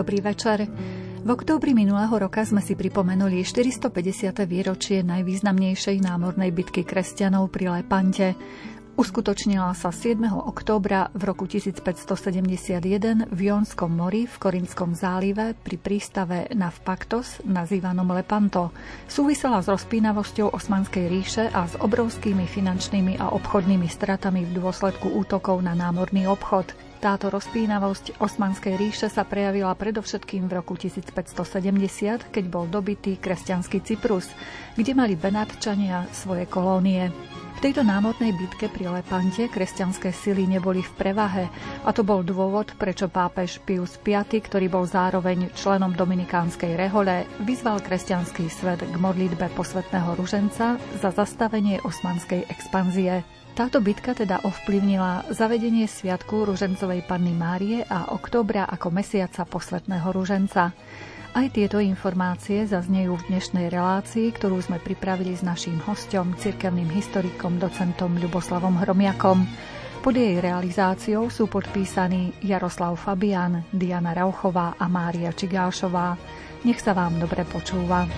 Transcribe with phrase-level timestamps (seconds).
[0.00, 0.64] Dobrý večer.
[1.20, 4.32] V októbri minulého roka sme si pripomenuli 450.
[4.48, 8.32] výročie najvýznamnejšej námornej bitky kresťanov pri Lepante.
[8.96, 10.24] Uskutočnila sa 7.
[10.24, 18.72] októbra v roku 1571 v Jónskom mori v Korinskom zálive pri prístave Navpaktos nazývanom Lepanto.
[19.04, 25.60] Súvisela s rozpínavosťou Osmanskej ríše a s obrovskými finančnými a obchodnými stratami v dôsledku útokov
[25.60, 26.89] na námorný obchod.
[27.00, 34.28] Táto rozpínavosť Osmanskej ríše sa prejavila predovšetkým v roku 1570, keď bol dobitý kresťanský Cyprus,
[34.76, 37.08] kde mali Benátčania svoje kolónie.
[37.56, 41.48] V tejto námornej bitke pri Lepante kresťanské sily neboli v prevahe
[41.84, 47.80] a to bol dôvod, prečo pápež Pius V, ktorý bol zároveň členom Dominikánskej rehole, vyzval
[47.80, 53.39] kresťanský svet k modlitbe posvetného ruženca za zastavenie osmanskej expanzie.
[53.60, 60.72] Táto bitka teda ovplyvnila zavedenie sviatku Ružencovej Panny Márie a októbra ako mesiaca posvetného ruženca.
[61.36, 67.60] Aj tieto informácie zaznejú v dnešnej relácii, ktorú sme pripravili s naším hostom, cirkevným historikom,
[67.60, 69.44] docentom Ľuboslavom Hromiakom.
[70.00, 76.16] Pod jej realizáciou sú podpísaní Jaroslav Fabian, Diana Rauchová a Mária Čigášová.
[76.64, 78.08] Nech sa vám dobre počúva.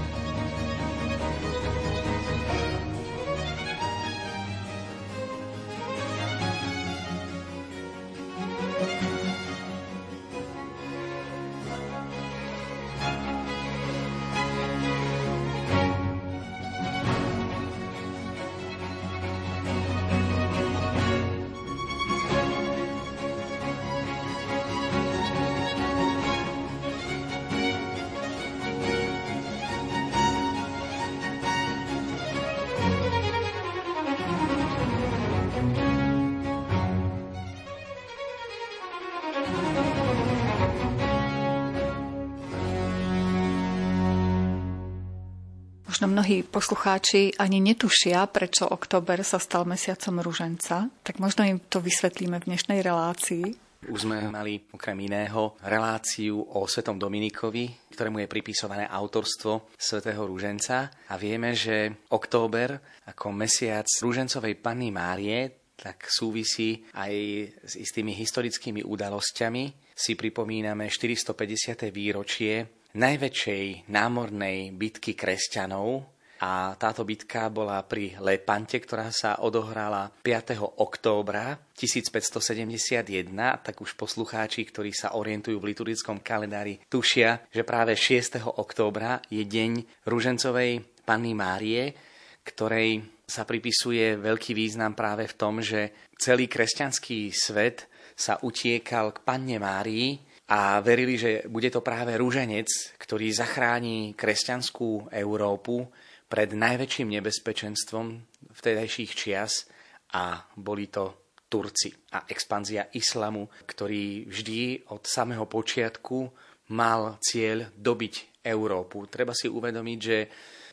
[46.02, 51.78] Možno mnohí poslucháči ani netušia, prečo október sa stal mesiacom ruženca, tak možno im to
[51.78, 53.54] vysvetlíme v dnešnej relácii.
[53.86, 60.90] Už sme mali okrem iného reláciu o Svetom Dominikovi, ktorému je pripisované autorstvo Svetého Rúženca
[61.06, 67.14] a vieme, že október ako mesiac Rúžencovej Panny Márie tak súvisí aj
[67.62, 69.94] s istými historickými udalosťami.
[69.94, 71.94] Si pripomíname 450.
[71.94, 76.04] výročie najväčšej námornej bitky kresťanov
[76.42, 80.58] a táto bitka bola pri Lepante, ktorá sa odohrala 5.
[80.82, 83.30] októbra 1571,
[83.62, 88.42] tak už poslucháči, ktorí sa orientujú v liturgickom kalendári, tušia, že práve 6.
[88.42, 91.94] októbra je deň Ružencovej Panny Márie,
[92.42, 97.86] ktorej sa pripisuje veľký význam práve v tom, že celý kresťanský svet
[98.18, 102.66] sa utiekal k Panne Márii, a verili, že bude to práve rúženec,
[102.98, 105.86] ktorý zachráni kresťanskú Európu
[106.26, 108.06] pred najväčším nebezpečenstvom
[108.50, 109.68] vtedajších čias
[110.12, 116.32] a boli to Turci a expanzia islamu, ktorý vždy od samého počiatku
[116.72, 119.04] mal cieľ dobiť Európu.
[119.12, 120.18] Treba si uvedomiť, že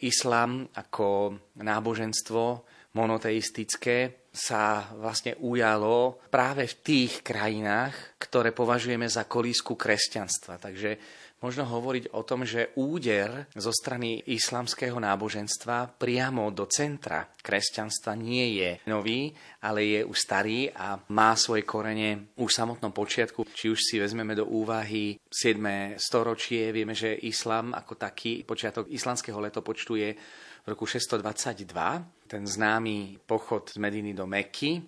[0.08, 2.44] islám ako náboženstvo
[2.96, 10.55] monoteistické sa vlastne ujalo práve v tých krajinách, ktoré považujeme za kolísku kresťanstva.
[10.55, 10.95] Takže
[11.44, 18.63] možno hovoriť o tom, že úder zo strany islamského náboženstva priamo do centra kresťanstva nie
[18.63, 23.44] je nový, ale je už starý a má svoje korene už v samotnom počiatku.
[23.51, 25.99] Či už si vezmeme do úvahy 7.
[25.99, 30.11] storočie, vieme, že islam ako taký, počiatok islamského letopočtu je
[30.69, 34.80] roku 622, ten známy pochod z Mediny do Meky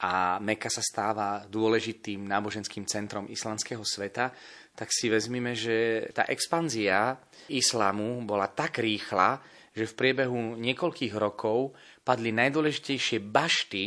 [0.00, 4.32] a Meka sa stáva dôležitým náboženským centrom islamského sveta,
[4.76, 7.16] tak si vezmime, že tá expanzia
[7.48, 9.40] islamu bola tak rýchla,
[9.76, 13.84] že v priebehu niekoľkých rokov padli najdôležitejšie bašty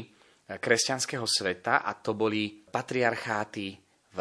[0.49, 3.77] kresťanského sveta a to boli patriarcháty
[4.13, 4.19] v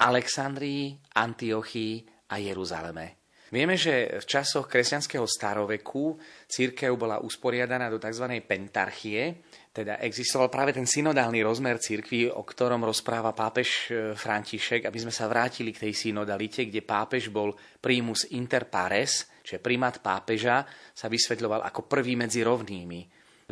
[0.00, 3.21] Alexandrii, Antiochii a Jeruzaleme.
[3.52, 6.16] Vieme, že v časoch kresťanského staroveku
[6.48, 8.24] církev bola usporiadaná do tzv.
[8.48, 14.96] pentarchie, teda existoval práve ten synodálny rozmer církvy, o ktorom rozpráva pápež e, František, aby
[14.96, 20.64] sme sa vrátili k tej synodalite, kde pápež bol primus inter pares, čiže primát pápeža
[20.96, 23.00] sa vysvetľoval ako prvý medzi rovnými.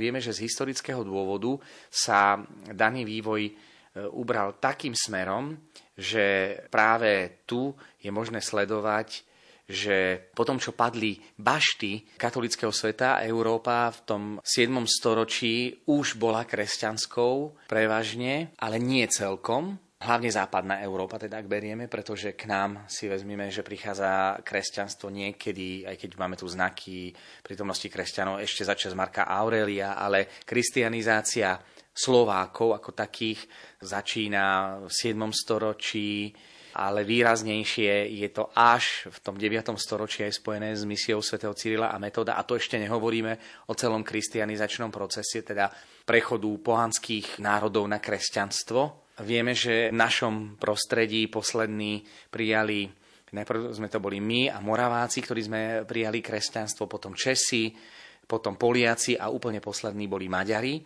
[0.01, 1.61] Vieme, že z historického dôvodu
[1.93, 2.41] sa
[2.73, 3.53] daný vývoj e,
[4.17, 5.61] ubral takým smerom,
[5.93, 9.29] že práve tu je možné sledovať
[9.71, 14.75] že po tom, čo padli bašty katolického sveta, Európa v tom 7.
[14.91, 19.79] storočí už bola kresťanskou prevažne, ale nie celkom.
[20.01, 25.85] hlavne západná Európa, teda ak berieme, pretože k nám si vezmeme, že prichádza kresťanstvo niekedy,
[25.85, 27.13] aj keď máme tu znaky
[27.45, 31.61] prítomnosti kresťanov ešte začas Marka Aurelia, ale kristianizácia
[31.93, 33.45] Slovákov ako takých
[33.85, 35.21] začína v 7.
[35.37, 36.33] storočí,
[36.75, 39.75] ale výraznejšie je to až v tom 9.
[39.79, 42.37] storočí aj spojené s misiou svätého Cyrila a Metoda.
[42.39, 45.71] A to ešte nehovoríme o celom kristianizačnom procese, teda
[46.05, 52.01] prechodu pohanských národov na kresťanstvo Vieme, že v našom prostredí poslední
[52.33, 52.89] prijali,
[53.37, 57.69] najprv sme to boli my a Moraváci, ktorí sme prijali kresťanstvo, potom Česi,
[58.25, 60.81] potom Poliaci a úplne poslední boli Maďari.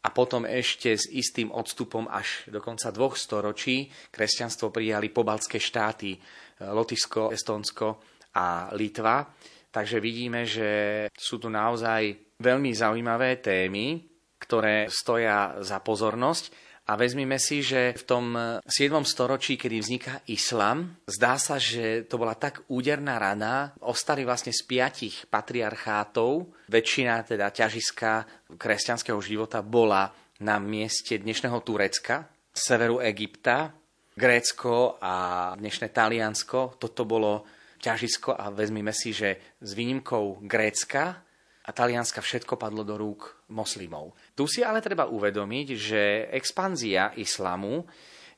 [0.00, 6.16] A potom ešte s istým odstupom až do konca dvoch storočí kresťanstvo prijali pobaltské štáty,
[6.60, 8.00] Lotyšsko, Estonsko
[8.36, 9.28] a Litva.
[9.68, 14.00] Takže vidíme, že sú tu naozaj veľmi zaujímavé témy,
[14.40, 18.34] ktoré stoja za pozornosť a vezmime si, že v tom
[18.66, 19.06] 7.
[19.06, 24.66] storočí, kedy vzniká islam, zdá sa, že to bola tak úderná rana, ostali vlastne z
[24.66, 28.10] piatich patriarchátov, väčšina teda ťažiska
[28.58, 30.10] kresťanského života bola
[30.42, 33.70] na mieste dnešného Turecka, severu Egypta,
[34.18, 35.14] Grécko a
[35.54, 36.74] dnešné Taliansko.
[36.74, 37.46] Toto bolo
[37.78, 41.22] ťažisko a vezmime si, že s výnimkou Grécka
[41.70, 44.18] a Talianska všetko padlo do rúk moslimov.
[44.34, 46.02] Tu si ale treba uvedomiť, že
[46.34, 47.86] expanzia islamu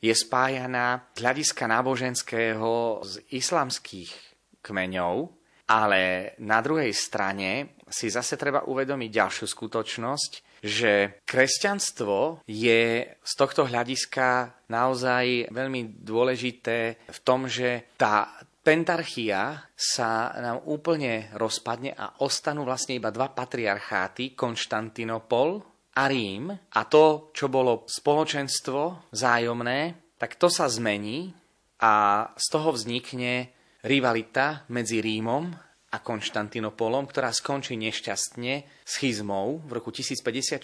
[0.04, 4.12] je spájaná z hľadiska náboženského z islamských
[4.60, 5.32] kmeňov,
[5.72, 13.64] ale na druhej strane si zase treba uvedomiť ďalšiu skutočnosť, že kresťanstvo je z tohto
[13.64, 18.28] hľadiska naozaj veľmi dôležité v tom, že tá
[18.62, 25.60] pentarchia sa nám úplne rozpadne a ostanú vlastne iba dva patriarcháty, Konštantinopol
[25.98, 26.54] a Rím.
[26.54, 31.34] A to, čo bolo spoločenstvo zájomné, tak to sa zmení
[31.82, 33.50] a z toho vznikne
[33.82, 35.50] rivalita medzi Rímom
[35.92, 40.62] a Konštantinopolom, ktorá skončí nešťastne schizmou v roku 1054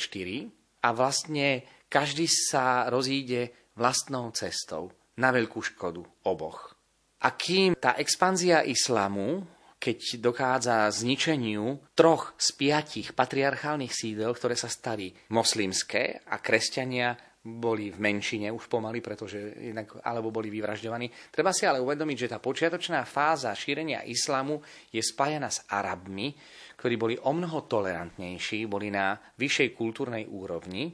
[0.86, 6.77] a vlastne každý sa rozíde vlastnou cestou na veľkú škodu oboch.
[7.18, 9.42] A kým tá expanzia islamu,
[9.78, 17.14] keď dochádza zničeniu troch z piatich patriarchálnych sídel, ktoré sa stali moslimské a kresťania
[17.48, 19.38] boli v menšine už pomaly, pretože
[19.70, 21.32] inak, alebo boli vyvražďovaní.
[21.32, 24.60] Treba si ale uvedomiť, že tá počiatočná fáza šírenia islamu
[24.92, 26.34] je spájana s Arabmi,
[26.76, 30.92] ktorí boli o mnoho tolerantnejší, boli na vyššej kultúrnej úrovni.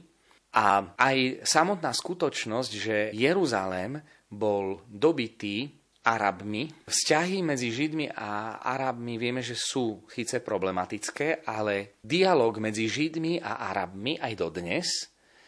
[0.55, 3.99] A aj samotná skutočnosť, že Jeruzalém
[4.31, 6.85] bol dobitý Arabmi.
[6.85, 13.73] Vzťahy medzi Židmi a Arabmi vieme, že sú síce problematické, ale dialog medzi Židmi a
[13.73, 14.87] Arabmi aj dodnes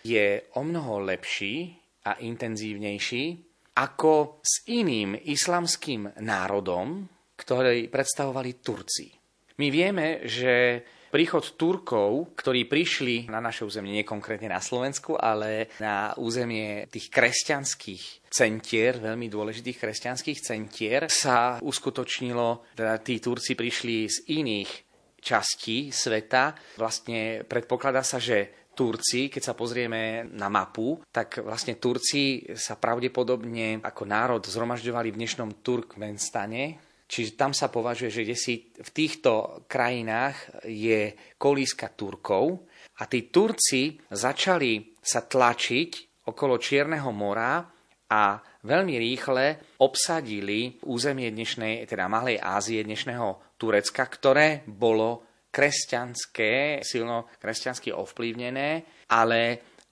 [0.01, 1.77] je o mnoho lepší
[2.09, 7.05] a intenzívnejší ako s iným islamským národom,
[7.37, 9.13] ktorý predstavovali Turci.
[9.61, 10.81] My vieme, že
[11.17, 17.09] príchod Turkov, ktorí prišli na naše územie, nie konkrétne na Slovensku, ale na územie tých
[17.09, 24.71] kresťanských centier, veľmi dôležitých kresťanských centier, sa uskutočnilo, teda tí Turci prišli z iných
[25.17, 26.53] častí sveta.
[26.77, 33.81] Vlastne predpokladá sa, že Turci, keď sa pozrieme na mapu, tak vlastne Turci sa pravdepodobne
[33.81, 40.67] ako národ zhromažďovali v dnešnom Turkmenstane, Čiže tam sa považuje, že si v týchto krajinách
[40.67, 42.67] je kolíska Turkov
[42.99, 45.89] a tí Turci začali sa tlačiť
[46.27, 47.63] okolo Čierneho mora
[48.11, 48.23] a
[48.67, 57.95] veľmi rýchle obsadili územie dnešnej, teda Malej Ázie, dnešného Turecka, ktoré bolo kresťanské, silno kresťansky
[57.95, 58.83] ovplyvnené,
[59.15, 59.39] ale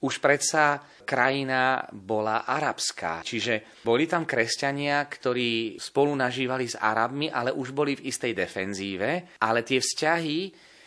[0.06, 3.26] už predsa krajina bola arabská.
[3.26, 9.42] Čiže boli tam kresťania, ktorí spolu nažívali s Arabmi, ale už boli v istej defenzíve,
[9.42, 10.38] ale tie vzťahy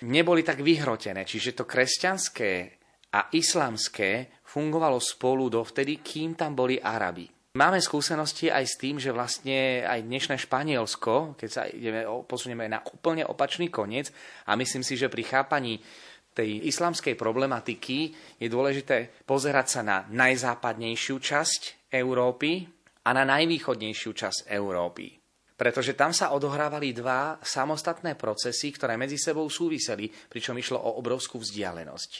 [0.07, 1.27] neboli tak vyhrotené.
[1.27, 2.79] Čiže to kresťanské
[3.19, 7.27] a islamské fungovalo spolu dovtedy, kým tam boli Arabi.
[7.59, 12.85] Máme skúsenosti aj s tým, že vlastne aj dnešné Španielsko, keď sa ideme, posunieme na
[12.85, 14.15] úplne opačný koniec,
[14.47, 15.81] a myslím si, že pri chápaní
[16.39, 22.63] tej islamskej problematiky je dôležité pozerať sa na najzápadnejšiu časť Európy
[23.03, 25.19] a na najvýchodnejšiu časť Európy.
[25.59, 31.43] Pretože tam sa odohrávali dva samostatné procesy, ktoré medzi sebou súviseli, pričom išlo o obrovskú
[31.43, 32.11] vzdialenosť.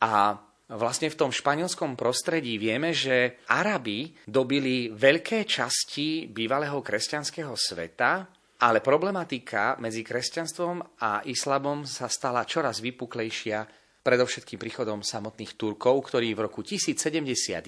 [0.00, 8.24] A Vlastne v tom španielskom prostredí vieme, že Arabi dobili veľké časti bývalého kresťanského sveta,
[8.64, 13.60] ale problematika medzi kresťanstvom a islamom sa stala čoraz vypuklejšia
[14.00, 17.60] predovšetkým príchodom samotných Turkov, ktorí v roku 1071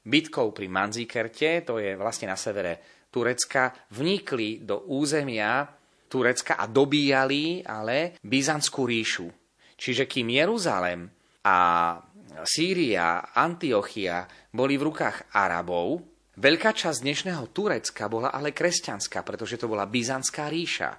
[0.00, 5.68] bitkou pri Manzikerte, to je vlastne na severe Turecka, vnikli do územia
[6.08, 9.28] Turecka a dobíjali ale Byzantskú ríšu.
[9.76, 11.12] Čiže kým Jeruzalem
[11.44, 11.58] a
[12.40, 19.70] Sýria, Antiochia boli v rukách Arabov, veľká časť dnešného Turecka bola ale kresťanská, pretože to
[19.70, 20.90] bola Byzantská ríša.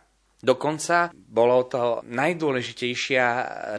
[0.45, 3.27] Dokonca bolo to najdôležitejšia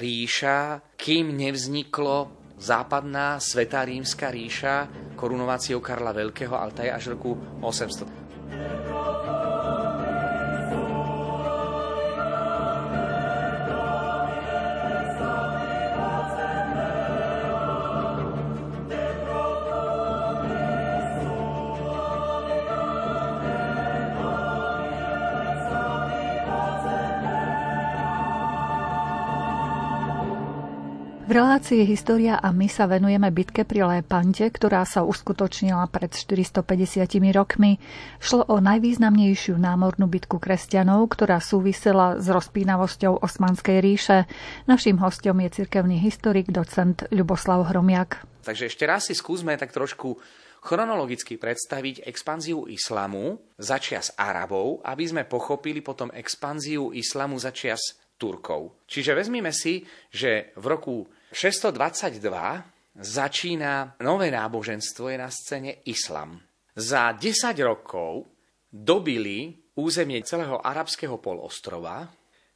[0.01, 0.57] ríša,
[0.99, 8.86] kým nevzniklo západná svetá rímska ríša korunováciou Karla Veľkého, ale tá je až roku 800.
[31.67, 36.63] relácii História a my sa venujeme bitke pri Lépante, ktorá sa uskutočnila pred 450
[37.35, 37.83] rokmi.
[38.23, 44.31] Šlo o najvýznamnejšiu námornú bitku kresťanov, ktorá súvisela s rozpínavosťou Osmanskej ríše.
[44.71, 48.23] Naším hostom je cirkevný historik, docent Ľuboslav Hromiak.
[48.47, 50.23] Takže ešte raz si skúsme tak trošku
[50.63, 58.87] chronologicky predstaviť expanziu islamu začias Arabov, aby sme pochopili potom expanziu islamu začias Turkov.
[58.87, 59.83] Čiže vezmime si,
[60.15, 61.05] že v roku
[61.37, 62.65] 622
[62.97, 66.41] začína nové náboženstvo, je na scéne islam.
[66.73, 68.25] Za 10 rokov
[68.73, 72.09] dobili územie celého arabského polostrova,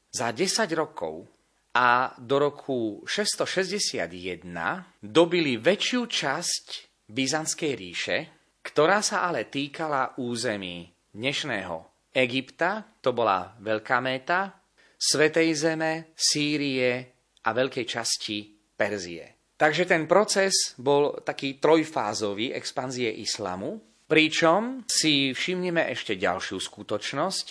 [0.08, 1.28] za 10 rokov
[1.76, 4.48] a do roku 661
[4.96, 6.66] dobili väčšiu časť
[7.04, 8.16] Byzantskej ríše,
[8.64, 14.56] ktorá sa ale týkala území dnešného Egypta, to bola Veľká Méta,
[14.96, 19.52] Svetej Zeme, Sýrie a veľkej časti Perzie.
[19.60, 23.76] Takže ten proces bol taký trojfázový expanzie islamu,
[24.08, 27.46] pričom si všimneme ešte ďalšiu skutočnosť,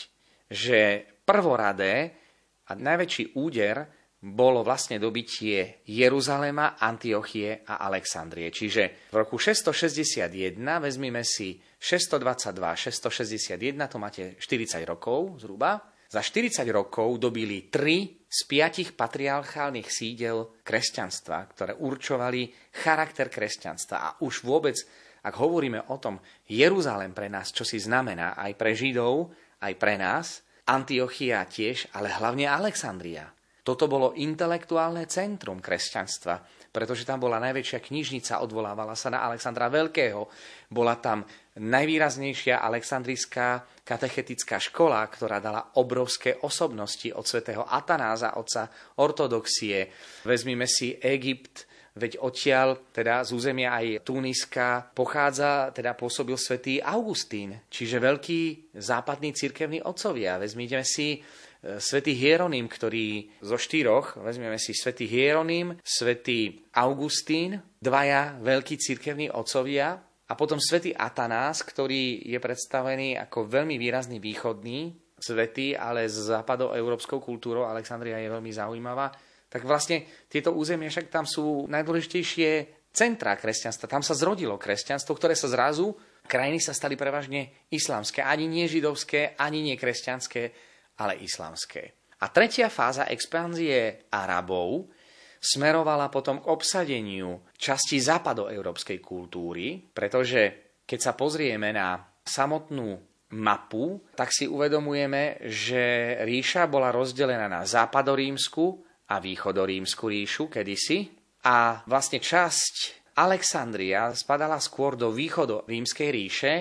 [0.50, 2.17] že prvoradé
[2.65, 3.86] a najväčší úder
[4.19, 8.51] bolo vlastne dobitie Jeruzalema, Antiochie a Alexandrie.
[8.51, 16.67] Čiže v roku 661, vezmime si 622, 661, to máte 40 rokov zhruba, za 40
[16.74, 22.53] rokov dobili tri z piatich patriarchálnych sídel kresťanstva, ktoré určovali
[22.86, 23.98] charakter kresťanstva.
[23.98, 24.77] A už vôbec,
[25.25, 29.33] ak hovoríme o tom, Jeruzalem pre nás, čo si znamená aj pre Židov,
[29.65, 33.25] aj pre nás, Antiochia tiež, ale hlavne Alexandria.
[33.65, 40.29] Toto bolo intelektuálne centrum kresťanstva, pretože tam bola najväčšia knižnica, odvolávala sa na Alexandra Veľkého.
[40.69, 41.25] Bola tam
[41.57, 48.69] najvýraznejšia alexandrijská katechetická škola, ktorá dala obrovské osobnosti od svätého Atanáza, otca
[49.01, 49.89] ortodoxie.
[50.22, 51.65] Vezmime si Egypt,
[51.98, 59.34] veď odtiaľ, teda z územia aj Tuniska, pochádza, teda pôsobil svätý Augustín, čiže veľký západný
[59.34, 60.38] cirkevný otcovia.
[60.38, 68.38] Vezmite si e, svätý Hieronym, ktorý zo štyroch, vezmeme si svätý Hieronym, svätý Augustín, dvaja
[68.38, 69.98] veľkí cirkevní otcovia,
[70.29, 77.17] a potom svätý Atanás, ktorý je predstavený ako veľmi výrazný východný svetý, ale s západoeurópskou
[77.17, 79.09] kultúrou, Alexandria je veľmi zaujímavá,
[79.50, 82.50] tak vlastne tieto územia však tam sú najdôležitejšie
[82.93, 83.89] centrá kresťanstva.
[83.89, 85.98] Tam sa zrodilo kresťanstvo, ktoré sa zrazu,
[86.29, 88.21] krajiny sa stali prevažne islamské.
[88.21, 90.53] Ani nie židovské, ani nie kresťanské,
[91.01, 91.98] ale islamské.
[92.21, 94.93] A tretia fáza expanzie Arabov
[95.39, 103.00] smerovala potom k obsadeniu časti západoeurópskej kultúry, pretože keď sa pozrieme na samotnú
[103.39, 108.65] mapu, tak si uvedomujeme, že ríša bola rozdelená na západorímsku
[109.10, 111.10] a východorímsku ríšu kedysi.
[111.46, 116.53] A vlastne časť Alexandria spadala skôr do východo rímskej ríše,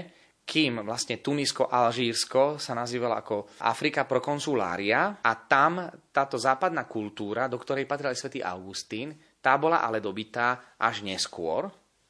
[0.49, 3.37] kým vlastne Tunisko, Alžírsko sa nazývalo ako
[3.69, 9.13] Afrika prokonsulária a tam táto západná kultúra, do ktorej patril aj svätý Augustín,
[9.45, 11.69] tá bola ale dobitá až neskôr.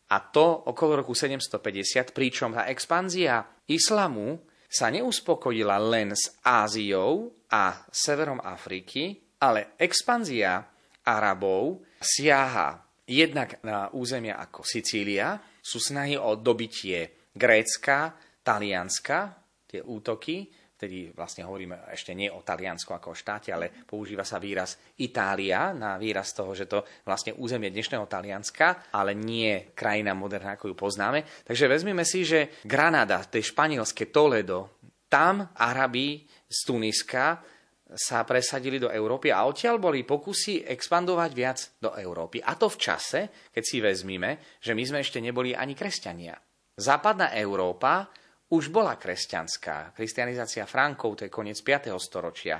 [0.08, 4.38] A to okolo roku 750, pričom tá expanzia islamu
[4.70, 10.62] sa neuspokojila len s Áziou a severom Afriky, ale expanzia
[11.02, 19.36] Arabov siaha jednak na územia ako Sicília, sú snahy o dobitie Grécka, Talianska,
[19.68, 24.40] tie útoky, vtedy vlastne hovoríme ešte nie o Taliansku ako o štáte, ale používa sa
[24.40, 30.56] výraz Itália na výraz toho, že to vlastne územie dnešného Talianska, ale nie krajina moderná,
[30.56, 31.44] ako ju poznáme.
[31.44, 34.80] Takže vezmeme si, že Granada, tej španielské Toledo,
[35.12, 37.44] tam Arabi z Tuniska
[37.88, 42.40] sa presadili do Európy a odtiaľ boli pokusy expandovať viac do Európy.
[42.40, 43.20] A to v čase,
[43.52, 46.36] keď si vezmime, že my sme ešte neboli ani kresťania.
[46.78, 48.06] Západná Európa
[48.48, 49.92] už bola kresťanská.
[49.92, 51.92] Kristianizácia Frankov, to je koniec 5.
[52.00, 52.56] storočia.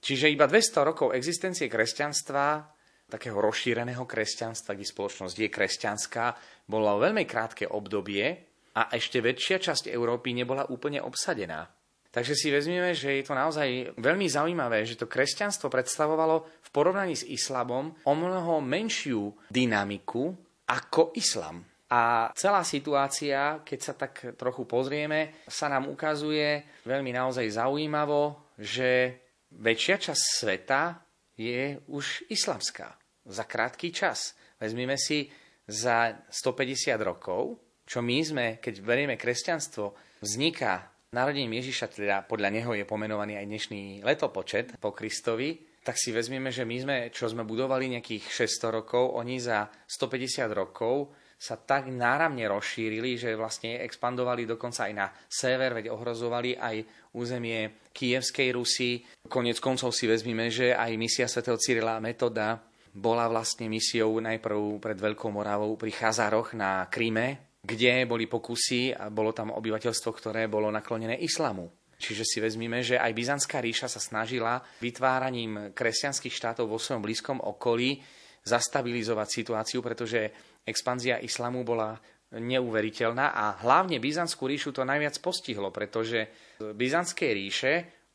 [0.00, 2.66] Čiže iba 200 rokov existencie kresťanstva,
[3.10, 6.24] takého rozšíreného kresťanstva, kde spoločnosť je kresťanská,
[6.66, 8.26] bolo veľmi krátke obdobie
[8.74, 11.68] a ešte väčšia časť Európy nebola úplne obsadená.
[12.10, 17.14] Takže si vezmeme, že je to naozaj veľmi zaujímavé, že to kresťanstvo predstavovalo v porovnaní
[17.14, 20.34] s islamom o mnoho menšiu dynamiku
[20.66, 21.69] ako islam.
[21.90, 29.18] A celá situácia, keď sa tak trochu pozrieme, sa nám ukazuje veľmi naozaj zaujímavo, že
[29.50, 31.02] väčšia časť sveta
[31.34, 32.94] je už islamská.
[33.26, 34.38] Za krátky čas.
[34.62, 35.26] Vezmime si
[35.66, 42.70] za 150 rokov, čo my sme, keď berieme kresťanstvo, vzniká Narodením Ježiša, teda podľa neho
[42.70, 47.42] je pomenovaný aj dnešný letopočet po Kristovi, tak si vezmeme, že my sme, čo sme
[47.42, 54.44] budovali nejakých 600 rokov, oni za 150 rokov sa tak náramne rozšírili, že vlastne expandovali
[54.44, 56.76] dokonca aj na sever, veď ohrozovali aj
[57.16, 59.00] územie Kievskej Rusy.
[59.24, 62.60] Konec koncov si vezmeme, že aj misia svätého Cyrila Metoda
[62.92, 69.08] bola vlastne misiou najprv pred Veľkou Moravou pri Chazároch na Kríme, kde boli pokusy a
[69.08, 71.72] bolo tam obyvateľstvo, ktoré bolo naklonené islamu.
[72.00, 77.40] Čiže si vezmime, že aj Byzantská ríša sa snažila vytváraním kresťanských štátov vo svojom blízkom
[77.40, 78.00] okolí
[78.40, 80.32] zastabilizovať situáciu, pretože
[80.66, 81.96] expanzia islamu bola
[82.30, 86.30] neuveriteľná a hlavne Byzantskú ríšu to najviac postihlo, pretože
[86.62, 87.72] v Byzantskej ríše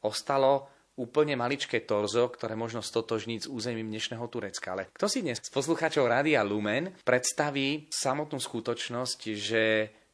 [0.08, 4.72] ostalo úplne maličké torzo, ktoré možno stotožniť s územím dnešného Turecka.
[4.72, 9.64] Ale kto si dnes z poslucháčov Rádia Lumen predstaví samotnú skutočnosť, že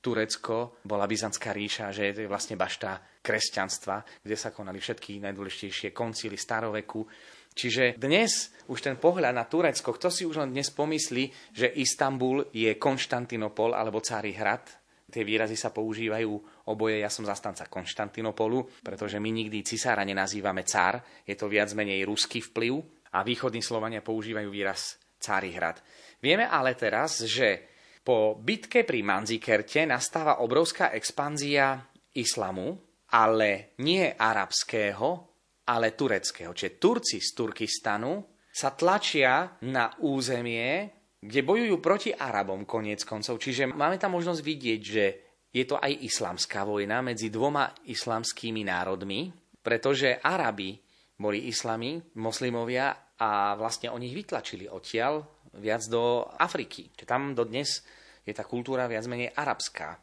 [0.02, 6.42] Turecko bola Byzantská ríša, že je vlastne bašta kresťanstva, kde sa konali všetky najdôležitejšie koncíly
[6.42, 7.06] staroveku.
[7.52, 12.48] Čiže dnes už ten pohľad na Turecko, kto si už len dnes pomyslí, že Istanbul
[12.56, 16.32] je Konštantinopol alebo Cáry hrad, Tie výrazy sa používajú
[16.72, 17.04] oboje.
[17.04, 21.04] Ja som zastanca Konštantinopolu, pretože my nikdy cisára nenazývame cár.
[21.28, 22.80] Je to viac menej ruský vplyv
[23.12, 25.84] a východní Slovania používajú výraz Cárihrad.
[26.24, 27.68] Vieme ale teraz, že
[28.02, 31.84] po bitke pri Manzikerte nastáva obrovská expanzia
[32.16, 32.80] islamu,
[33.12, 35.31] ale nie arabského,
[35.68, 36.56] ale tureckého.
[36.56, 40.90] Čiže Turci z Turkistanu sa tlačia na územie,
[41.22, 43.38] kde bojujú proti Arabom koniec koncov.
[43.38, 45.06] Čiže máme tam možnosť vidieť, že
[45.52, 49.30] je to aj islamská vojna medzi dvoma islamskými národmi,
[49.62, 50.80] pretože Arabi
[51.20, 55.22] boli islami, moslimovia a vlastne oni ich vytlačili odtiaľ
[55.62, 56.90] viac do Afriky.
[56.96, 57.86] Čiže tam dodnes
[58.26, 60.02] je tá kultúra viac menej arabská.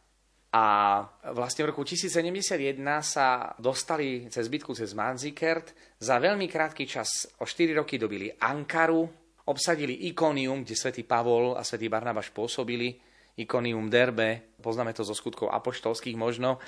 [0.48, 1.04] A
[1.36, 5.76] vlastne v roku 1071 sa dostali cez bitku cez Manzikert.
[6.00, 9.04] Za veľmi krátky čas, o 4 roky dobili Ankaru,
[9.44, 12.96] obsadili Ikonium, kde svätý Pavol a svätý Barnabáš pôsobili,
[13.38, 16.58] Ikonium Derbe, poznáme to zo skutkov apoštolských možno.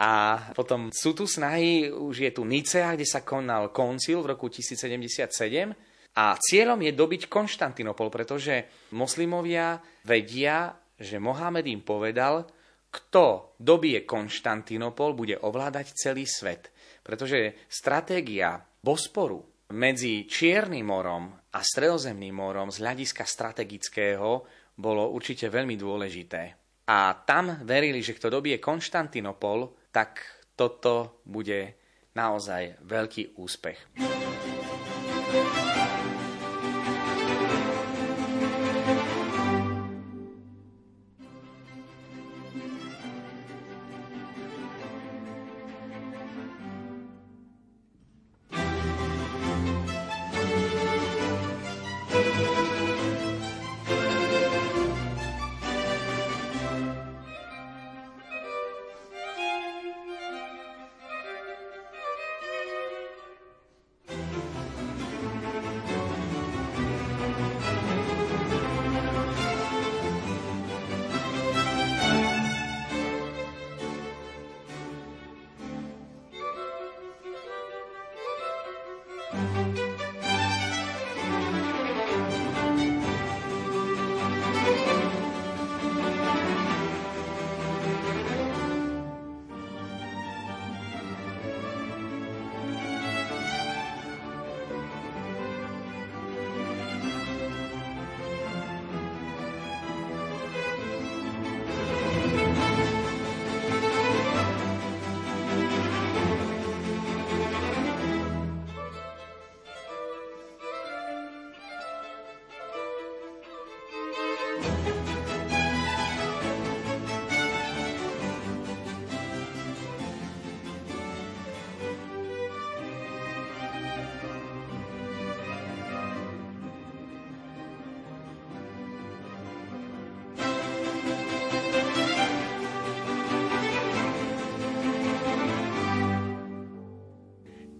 [0.00, 4.48] A potom sú tu snahy, už je tu Nicea, kde sa konal koncil v roku
[4.48, 5.76] 1077
[6.16, 8.64] a cieľom je dobiť Konštantinopol, pretože
[8.96, 9.76] moslimovia
[10.08, 12.48] vedia, že Mohamed im povedal,
[12.96, 16.72] kto dobije Konštantinopol, bude ovládať celý svet.
[17.04, 24.48] Pretože stratégia Bosporu medzi Čiernym morom a Stredozemným morom z hľadiska strategického
[24.80, 26.42] bolo určite veľmi dôležité.
[26.86, 30.22] A tam verili, že kto dobije Konštantinopol, tak
[30.56, 31.76] toto bude
[32.16, 33.78] naozaj veľký úspech.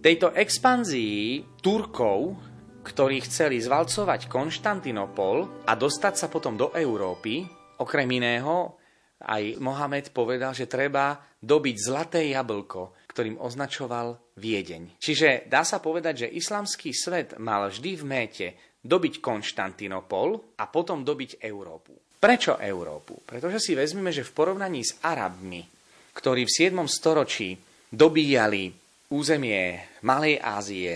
[0.07, 2.39] Tejto expanzii Turkov,
[2.79, 7.43] ktorí chceli zvalcovať Konštantinopol a dostať sa potom do Európy,
[7.83, 8.79] okrem iného
[9.27, 14.95] aj Mohamed povedal, že treba dobiť zlaté jablko, ktorým označoval Viedeň.
[14.95, 18.47] Čiže dá sa povedať, že islamský svet mal vždy v méte
[18.79, 22.15] dobiť Konštantinopol a potom dobiť Európu.
[22.15, 23.27] Prečo Európu?
[23.27, 25.67] Pretože si vezmeme, že v porovnaní s Arabmi,
[26.15, 26.79] ktorí v 7.
[26.87, 27.59] storočí
[27.91, 30.95] dobíjali územie Malej Ázie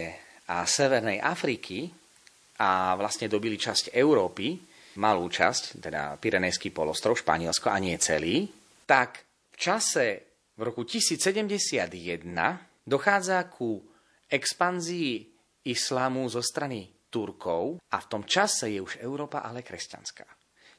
[0.52, 1.88] a Severnej Afriky
[2.60, 4.60] a vlastne dobili časť Európy,
[5.00, 8.52] malú časť, teda Pirenejský polostrov, Španielsko a nie celý,
[8.84, 10.06] tak v čase
[10.60, 11.88] v roku 1071
[12.84, 13.80] dochádza ku
[14.28, 15.24] expanzii
[15.71, 20.28] islamu zo strany Turkov a v tom čase je už Európa ale kresťanská.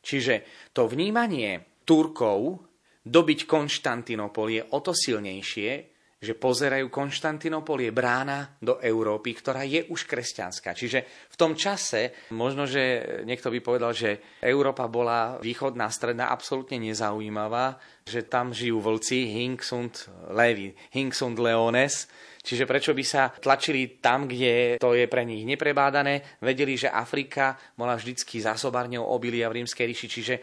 [0.03, 2.69] Čiže to vnímanie Turkov
[3.03, 5.92] dobiť Konštantinopol je o to silnejšie,
[6.23, 10.71] že pozerajú Konštantinopol je brána do Európy, ktorá je už kresťanská.
[10.71, 16.79] Čiže v tom čase, možno, že niekto by povedal, že Európa bola východná, stredná absolútne
[16.79, 17.75] nezaujímavá,
[18.07, 22.07] že tam žijú vlci, Hingsund levi, Hingsund leones,
[22.43, 26.43] Čiže prečo by sa tlačili tam, kde to je pre nich neprebádané?
[26.43, 30.35] Vedeli, že Afrika bola vždycky zásobárňou obilia v rímskej ríši, čiže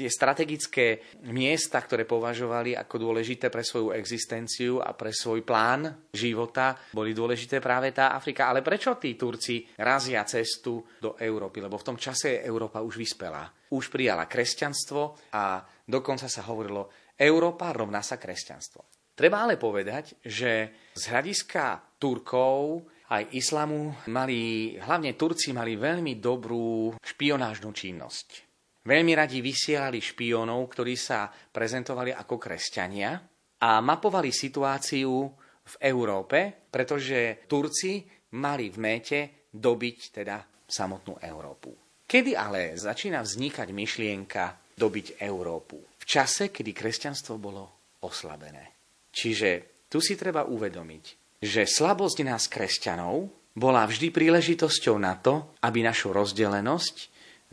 [0.00, 6.72] tie strategické miesta, ktoré považovali ako dôležité pre svoju existenciu a pre svoj plán života,
[6.96, 8.48] boli dôležité práve tá Afrika.
[8.48, 11.60] Ale prečo tí Turci razia cestu do Európy?
[11.60, 13.44] Lebo v tom čase Európa už vyspela.
[13.76, 19.12] Už prijala kresťanstvo a dokonca sa hovorilo, Európa rovná sa kresťanstvo.
[19.12, 26.96] Treba ale povedať, že z hľadiska Turkov aj islamu mali, hlavne Turci mali veľmi dobrú
[26.96, 28.49] špionážnu činnosť.
[28.90, 33.14] Veľmi radi vysielali špiónov, ktorí sa prezentovali ako kresťania
[33.62, 35.30] a mapovali situáciu
[35.62, 38.02] v Európe, pretože Turci
[38.34, 41.70] mali v méte dobiť teda samotnú Európu.
[42.02, 45.78] Kedy ale začína vznikať myšlienka dobiť Európu?
[45.94, 48.74] V čase, kedy kresťanstvo bolo oslabené.
[49.14, 55.86] Čiže tu si treba uvedomiť, že slabosť nás kresťanov bola vždy príležitosťou na to, aby
[55.86, 56.96] našu rozdelenosť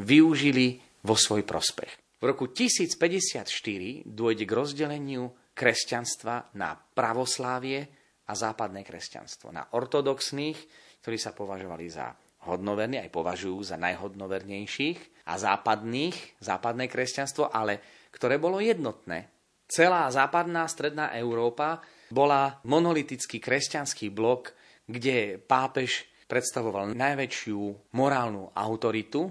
[0.01, 2.17] využili vo svoj prospech.
[2.17, 3.45] V roku 1054
[4.09, 7.85] dôjde k rozdeleniu kresťanstva na pravoslávie
[8.25, 9.53] a západné kresťanstvo.
[9.53, 10.57] Na ortodoxných,
[11.05, 12.09] ktorí sa považovali za
[12.49, 19.27] hodnoverní, aj považujú za najhodnovernejších, a západných, západné kresťanstvo, ale ktoré bolo jednotné.
[19.67, 24.55] Celá západná stredná Európa bola monolitický kresťanský blok,
[24.87, 29.27] kde pápež predstavoval najväčšiu morálnu autoritu,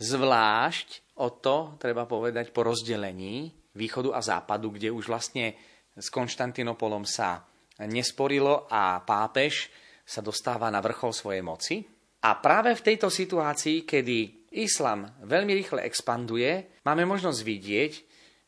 [0.00, 5.54] zvlášť o to, treba povedať, po rozdelení východu a západu, kde už vlastne
[5.94, 7.46] s Konštantinopolom sa
[7.86, 9.70] nesporilo a pápež
[10.02, 11.76] sa dostáva na vrchol svojej moci.
[12.24, 17.92] A práve v tejto situácii, kedy islam veľmi rýchle expanduje, máme možnosť vidieť,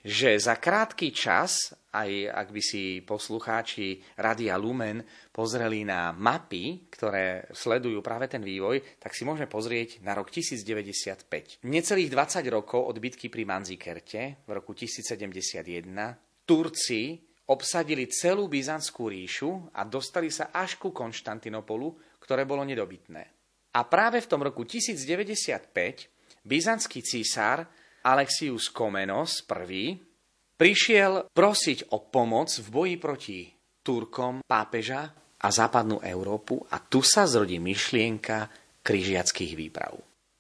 [0.07, 5.00] že za krátky čas, aj ak by si poslucháči Radia Lumen
[5.32, 11.64] pozreli na mapy, ktoré sledujú práve ten vývoj, tak si môžeme pozrieť na rok 1095.
[11.64, 19.72] Necelých 20 rokov od bitky pri Manzikerte v roku 1071 Turci obsadili celú Byzantskú ríšu
[19.72, 23.22] a dostali sa až ku Konštantinopolu, ktoré bolo nedobytné.
[23.76, 27.68] A práve v tom roku 1095 byzantský císar
[28.06, 29.98] Alexius Komenos I
[30.57, 33.38] prišiel prosiť o pomoc v boji proti
[33.85, 38.51] Turkom, pápeža a západnú Európu a tu sa zrodí myšlienka
[38.83, 39.95] križiackých výprav.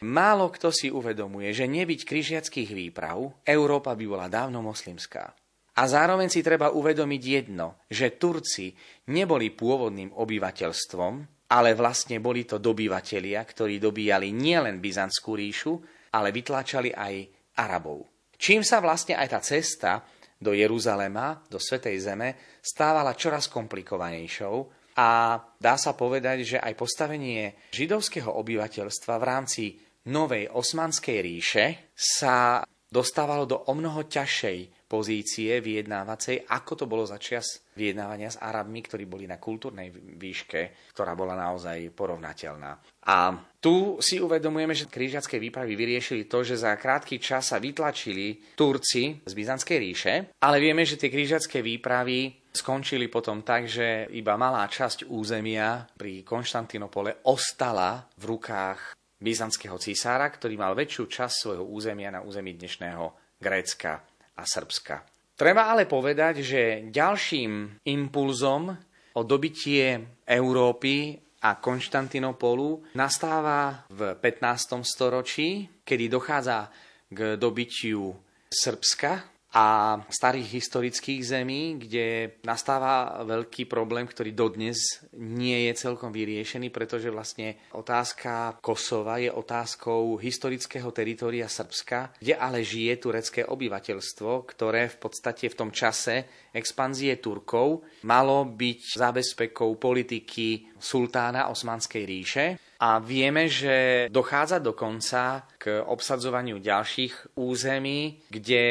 [0.04, 5.32] Málo kto si uvedomuje, že nebyť križiackých výprav, Európa by bola dávno moslimská.
[5.76, 8.72] A zároveň si treba uvedomiť jedno, že Turci
[9.12, 11.14] neboli pôvodným obyvateľstvom,
[11.52, 15.72] ale vlastne boli to dobyvatelia, ktorí dobíjali nielen Byzantskú ríšu,
[16.16, 17.14] ale vytláčali aj
[17.60, 18.15] Arabov.
[18.36, 19.90] Čím sa vlastne aj tá cesta
[20.36, 24.56] do Jeruzalema, do Svetej Zeme, stávala čoraz komplikovanejšou
[25.00, 29.64] a dá sa povedať, že aj postavenie židovského obyvateľstva v rámci
[30.12, 31.64] novej osmanskej ríše
[31.96, 38.38] sa dostávalo do o mnoho ťažšej pozície vyjednávacej, ako to bolo za čas vyjednávania s
[38.38, 43.02] Arabmi, ktorí boli na kultúrnej výške, ktorá bola naozaj porovnateľná.
[43.06, 48.54] A tu si uvedomujeme, že krížiacké výpravy vyriešili to, že za krátky čas sa vytlačili
[48.54, 54.38] Turci z Byzantskej ríše, ale vieme, že tie krížiacké výpravy skončili potom tak, že iba
[54.38, 61.64] malá časť územia pri Konštantinopole ostala v rukách byzantského císára, ktorý mal väčšiu časť svojho
[61.68, 65.02] územia na území dnešného Grécka a Srbska.
[65.36, 68.72] Treba ale povedať, že ďalším impulzom
[69.16, 74.80] o dobitie Európy a Konštantinopolu nastáva v 15.
[74.80, 76.72] storočí, kedy dochádza
[77.12, 78.16] k dobitiu
[78.48, 86.68] Srbska a starých historických zemí, kde nastáva veľký problém, ktorý dodnes nie je celkom vyriešený,
[86.74, 94.92] pretože vlastne otázka Kosova je otázkou historického teritoria Srbska, kde ale žije turecké obyvateľstvo, ktoré
[94.92, 103.00] v podstate v tom čase expanzie Turkov malo byť zábezpekou politiky sultána Osmanskej ríše a
[103.00, 108.62] vieme, že dochádza dokonca k obsadzovaniu ďalších území, kde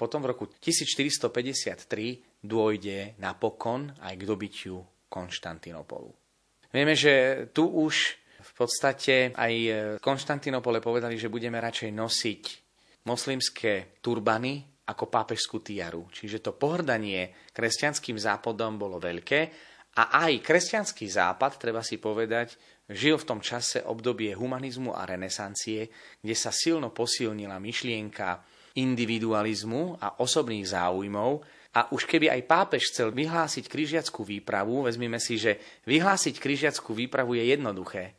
[0.00, 4.80] potom v roku 1453 dôjde napokon aj k dobytiu
[5.12, 6.08] Konštantinopolu.
[6.72, 9.52] Vieme, že tu už v podstate aj
[10.00, 12.42] Konštantinopole povedali, že budeme radšej nosiť
[13.04, 16.08] moslimské turbany ako pápežskú tiaru.
[16.08, 19.40] Čiže to pohrdanie kresťanským západom bolo veľké
[19.90, 22.54] a aj kresťanský západ, treba si povedať,
[22.90, 25.86] žil v tom čase obdobie humanizmu a renesancie,
[26.18, 28.42] kde sa silno posilnila myšlienka
[28.74, 31.30] individualizmu a osobných záujmov
[31.70, 37.38] a už keby aj pápež chcel vyhlásiť križiackú výpravu, vezmime si, že vyhlásiť križiackú výpravu
[37.38, 38.18] je jednoduché,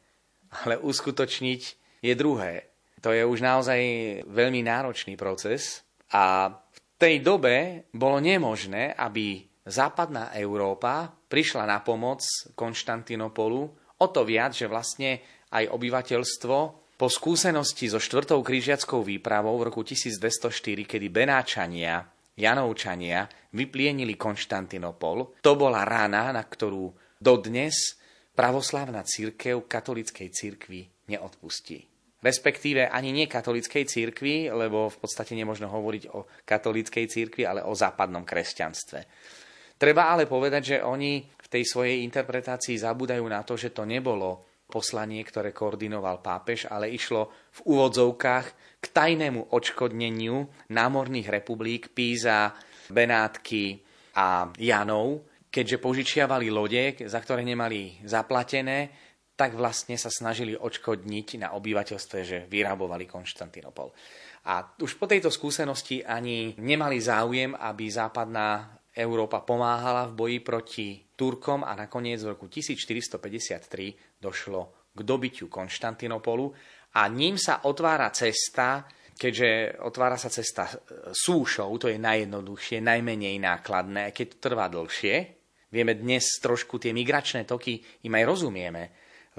[0.64, 1.62] ale uskutočniť
[2.00, 2.72] je druhé.
[3.04, 3.82] To je už naozaj
[4.30, 5.84] veľmi náročný proces
[6.16, 12.24] a v tej dobe bolo nemožné, aby západná Európa prišla na pomoc
[12.56, 15.22] Konštantinopolu O to viac, že vlastne
[15.54, 16.56] aj obyvateľstvo
[16.98, 22.06] po skúsenosti so štvrtou krížiackou výpravou v roku 1204, kedy Benáčania,
[22.38, 27.98] Janovčania vyplienili Konštantinopol, to bola rána, na ktorú dodnes
[28.34, 31.86] pravoslávna církev katolickej církvy neodpustí.
[32.22, 37.74] Respektíve ani nie katolickej církvi, lebo v podstate nemôžno hovoriť o katolíckej církvi, ale o
[37.74, 39.00] západnom kresťanstve.
[39.82, 44.46] Treba ale povedať, že oni v tej svojej interpretácii zabúdajú na to, že to nebolo
[44.70, 48.46] poslanie, ktoré koordinoval pápež, ale išlo v úvodzovkách
[48.78, 52.54] k tajnému odškodneniu námorných republik Píza,
[52.94, 53.82] Benátky
[54.22, 58.94] a Janov, keďže požičiavali lode, za ktoré nemali zaplatené,
[59.34, 63.90] tak vlastne sa snažili odškodniť na obyvateľstve, že vyrabovali Konštantinopol.
[64.46, 70.88] A už po tejto skúsenosti ani nemali záujem, aby západná Európa pomáhala v boji proti
[71.16, 76.52] Turkom a nakoniec v roku 1453 došlo k dobytiu Konštantinopolu
[77.00, 78.84] a ním sa otvára cesta,
[79.16, 80.68] keďže otvára sa cesta
[81.16, 85.40] súšou, to je najjednoduchšie, najmenej nákladné, keď to trvá dlhšie.
[85.72, 88.84] Vieme dnes trošku tie migračné toky im aj rozumieme,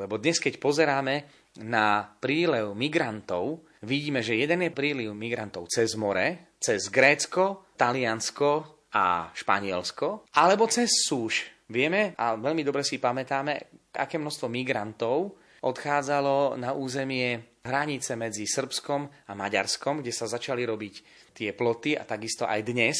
[0.00, 1.28] lebo dnes keď pozeráme
[1.60, 9.28] na prílev migrantov, vidíme, že jeden je príliv migrantov cez more, cez Grécko, Taliansko, a
[9.32, 11.48] Španielsko, alebo cez súš.
[11.72, 19.08] Vieme a veľmi dobre si pamätáme, aké množstvo migrantov odchádzalo na územie hranice medzi Srbskom
[19.08, 20.94] a Maďarskom, kde sa začali robiť
[21.32, 22.98] tie ploty a takisto aj dnes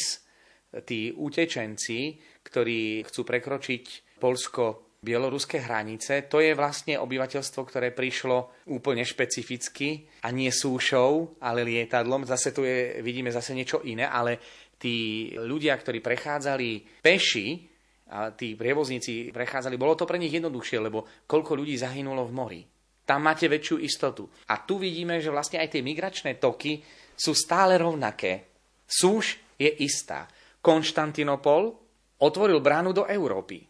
[0.87, 9.03] tí utečenci, ktorí chcú prekročiť Polsko bieloruské hranice, to je vlastne obyvateľstvo, ktoré prišlo úplne
[9.03, 12.23] špecificky a nie súšou, ale lietadlom.
[12.23, 14.39] Zase tu je, vidíme zase niečo iné, ale
[14.83, 17.71] tí ľudia, ktorí prechádzali peši,
[18.13, 22.61] a tí prievozníci prechádzali, bolo to pre nich jednoduchšie, lebo koľko ľudí zahynulo v mori.
[23.07, 24.27] Tam máte väčšiu istotu.
[24.51, 26.83] A tu vidíme, že vlastne aj tie migračné toky
[27.15, 28.53] sú stále rovnaké.
[28.83, 30.27] Súž je istá.
[30.59, 31.73] Konštantinopol
[32.21, 33.63] otvoril bránu do Európy.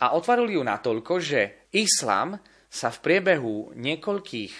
[0.00, 4.54] A otvoril ju natoľko, že islám sa v priebehu niekoľkých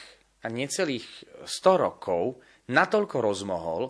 [0.45, 1.07] a necelých
[1.47, 3.83] 100 rokov natoľko rozmohol,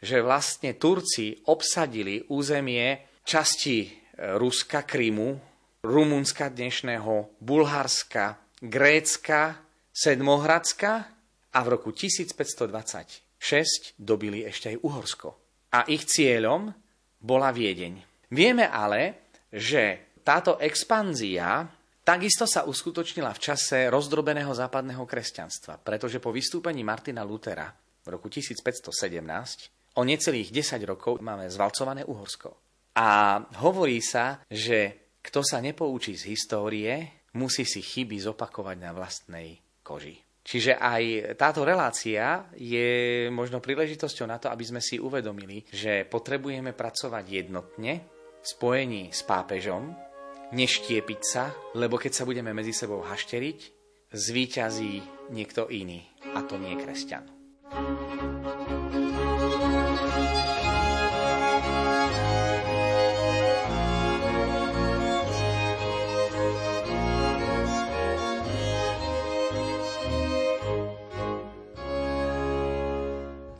[0.00, 3.88] že vlastne Turci obsadili územie časti e,
[4.36, 5.40] Ruska, Krymu,
[5.86, 9.56] Rumunska dnešného, Bulharska, Grécka,
[9.92, 10.92] Sedmohradska
[11.52, 15.28] a v roku 1526 dobili ešte aj Uhorsko.
[15.72, 16.74] A ich cieľom
[17.22, 18.02] bola Viedeň.
[18.32, 21.68] Vieme ale, že táto expanzia
[22.02, 28.28] takisto sa uskutočnila v čase rozdrobeného západného kresťanstva, pretože po vystúpení Martina Lutera v roku
[28.30, 32.52] 1517 o necelých 10 rokov máme zvalcované Uhorsko.
[32.96, 39.60] A hovorí sa, že kto sa nepoučí z histórie, musí si chyby zopakovať na vlastnej
[39.84, 40.16] koži.
[40.46, 46.70] Čiže aj táto relácia je možno príležitosťou na to, aby sme si uvedomili, že potrebujeme
[46.70, 47.92] pracovať jednotne
[48.38, 49.90] v spojení s pápežom,
[50.54, 53.58] neštiepiť sa, lebo keď sa budeme medzi sebou hašteriť,
[54.14, 55.02] zvíťazí
[55.34, 56.06] niekto iný,
[56.38, 57.26] a to nie kresťan.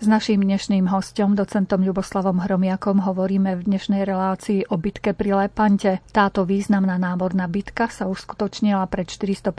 [0.07, 5.99] S naším dnešným hostom, docentom Ľuboslavom Hromiakom, hovoríme v dnešnej relácii o bitke pri Lepante.
[6.15, 9.51] Táto významná námorná bitka sa uskutočnila pred 450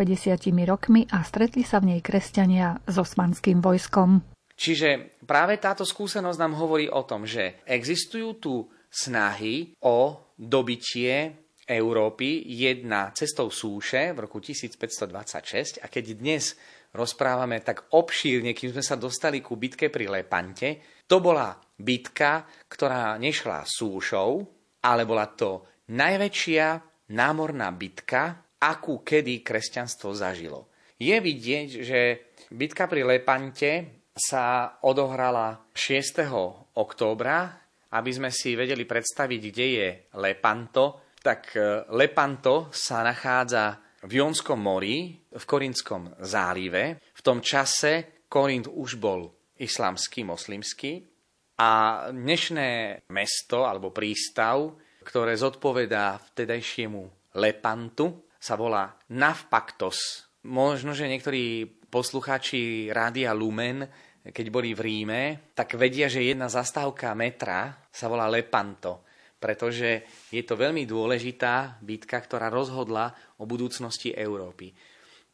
[0.63, 4.23] rokmi a stretli sa v nej kresťania s osmanským vojskom.
[4.55, 12.47] Čiže práve táto skúsenosť nám hovorí o tom, že existujú tu snahy o dobitie Európy
[12.47, 16.55] jedna cestou súše v roku 1526 a keď dnes
[16.93, 21.02] rozprávame tak obšírne, kým sme sa dostali ku bitke pri Lepante.
[21.08, 24.43] To bola bitka, ktorá nešla súšou,
[24.84, 26.67] ale bola to najväčšia
[27.15, 30.67] námorná bitka, akú kedy kresťanstvo zažilo.
[30.97, 32.00] Je vidieť, že
[32.50, 36.26] bitka pri Lepante sa odohrala 6.
[36.73, 37.63] októbra.
[37.88, 44.60] Aby sme si vedeli predstaviť, kde je Lepanto, tak eh, Lepanto sa nachádza v Jonskom
[44.60, 47.00] mori, v Korinskom zálive.
[47.13, 51.06] V tom čase Korint už bol islamský, moslimský
[51.62, 51.71] a
[52.13, 60.30] dnešné mesto alebo prístav, ktoré zodpovedá vtedajšiemu Lepantu, sa volá Navpaktos.
[60.45, 63.88] Možno, že niektorí poslucháči Rádia Lumen,
[64.28, 65.21] keď boli v Ríme,
[65.56, 70.02] tak vedia, že jedna zastávka metra sa volá Lepanto pretože
[70.34, 74.73] je to veľmi dôležitá bitka, ktorá rozhodla o budúcnosti Európy.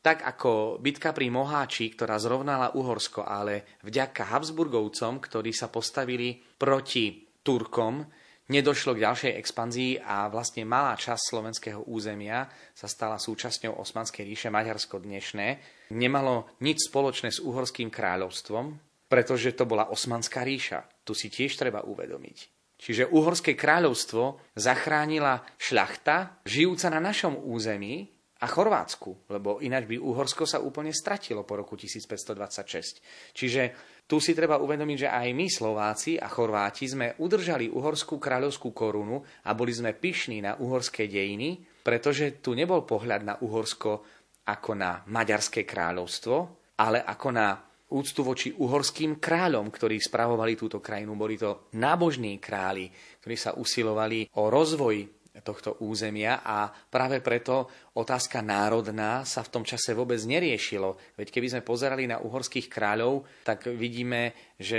[0.03, 7.23] Tak ako bitka pri Moháči, ktorá zrovnala Uhorsko, ale vďaka Habsburgovcom, ktorí sa postavili proti
[7.39, 8.03] Turkom,
[8.51, 14.51] nedošlo k ďalšej expanzii a vlastne malá časť slovenského územia sa stala súčasťou Osmanskej ríše
[14.51, 15.47] Maďarsko dnešné.
[15.95, 18.75] Nemalo nič spoločné s Uhorským kráľovstvom,
[19.07, 20.83] pretože to bola Osmanská ríša.
[21.07, 22.37] Tu si tiež treba uvedomiť.
[22.75, 28.12] Čiže Uhorské kráľovstvo zachránila šľachta, žijúca na našom území
[28.43, 33.31] a Chorvátsku, lebo ináč by Uhorsko sa úplne stratilo po roku 1526.
[33.31, 33.61] Čiže
[34.03, 39.23] tu si treba uvedomiť, že aj my Slováci a Chorváti sme udržali uhorskú kráľovskú korunu
[39.47, 44.03] a boli sme pyšní na uhorské dejiny, pretože tu nebol pohľad na Uhorsko
[44.43, 46.35] ako na Maďarské kráľovstvo,
[46.83, 47.55] ale ako na
[47.95, 51.15] úctu voči uhorským kráľom, ktorí spravovali túto krajinu.
[51.15, 52.91] Boli to nábožní králi,
[53.23, 57.65] ktorí sa usilovali o rozvoj tohto územia a práve preto
[57.97, 61.17] otázka národná sa v tom čase vôbec neriešilo.
[61.17, 64.77] Veď keby sme pozerali na uhorských kráľov, tak vidíme, že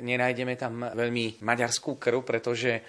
[0.00, 2.80] nenájdeme tam veľmi maďarskú krv, pretože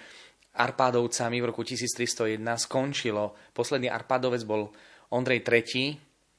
[0.52, 3.36] Arpádovcami v roku 1301 skončilo.
[3.52, 4.72] Posledný Arpádovec bol
[5.12, 5.96] Ondrej III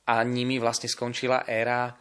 [0.09, 1.93] a nimi vlastne skončila éra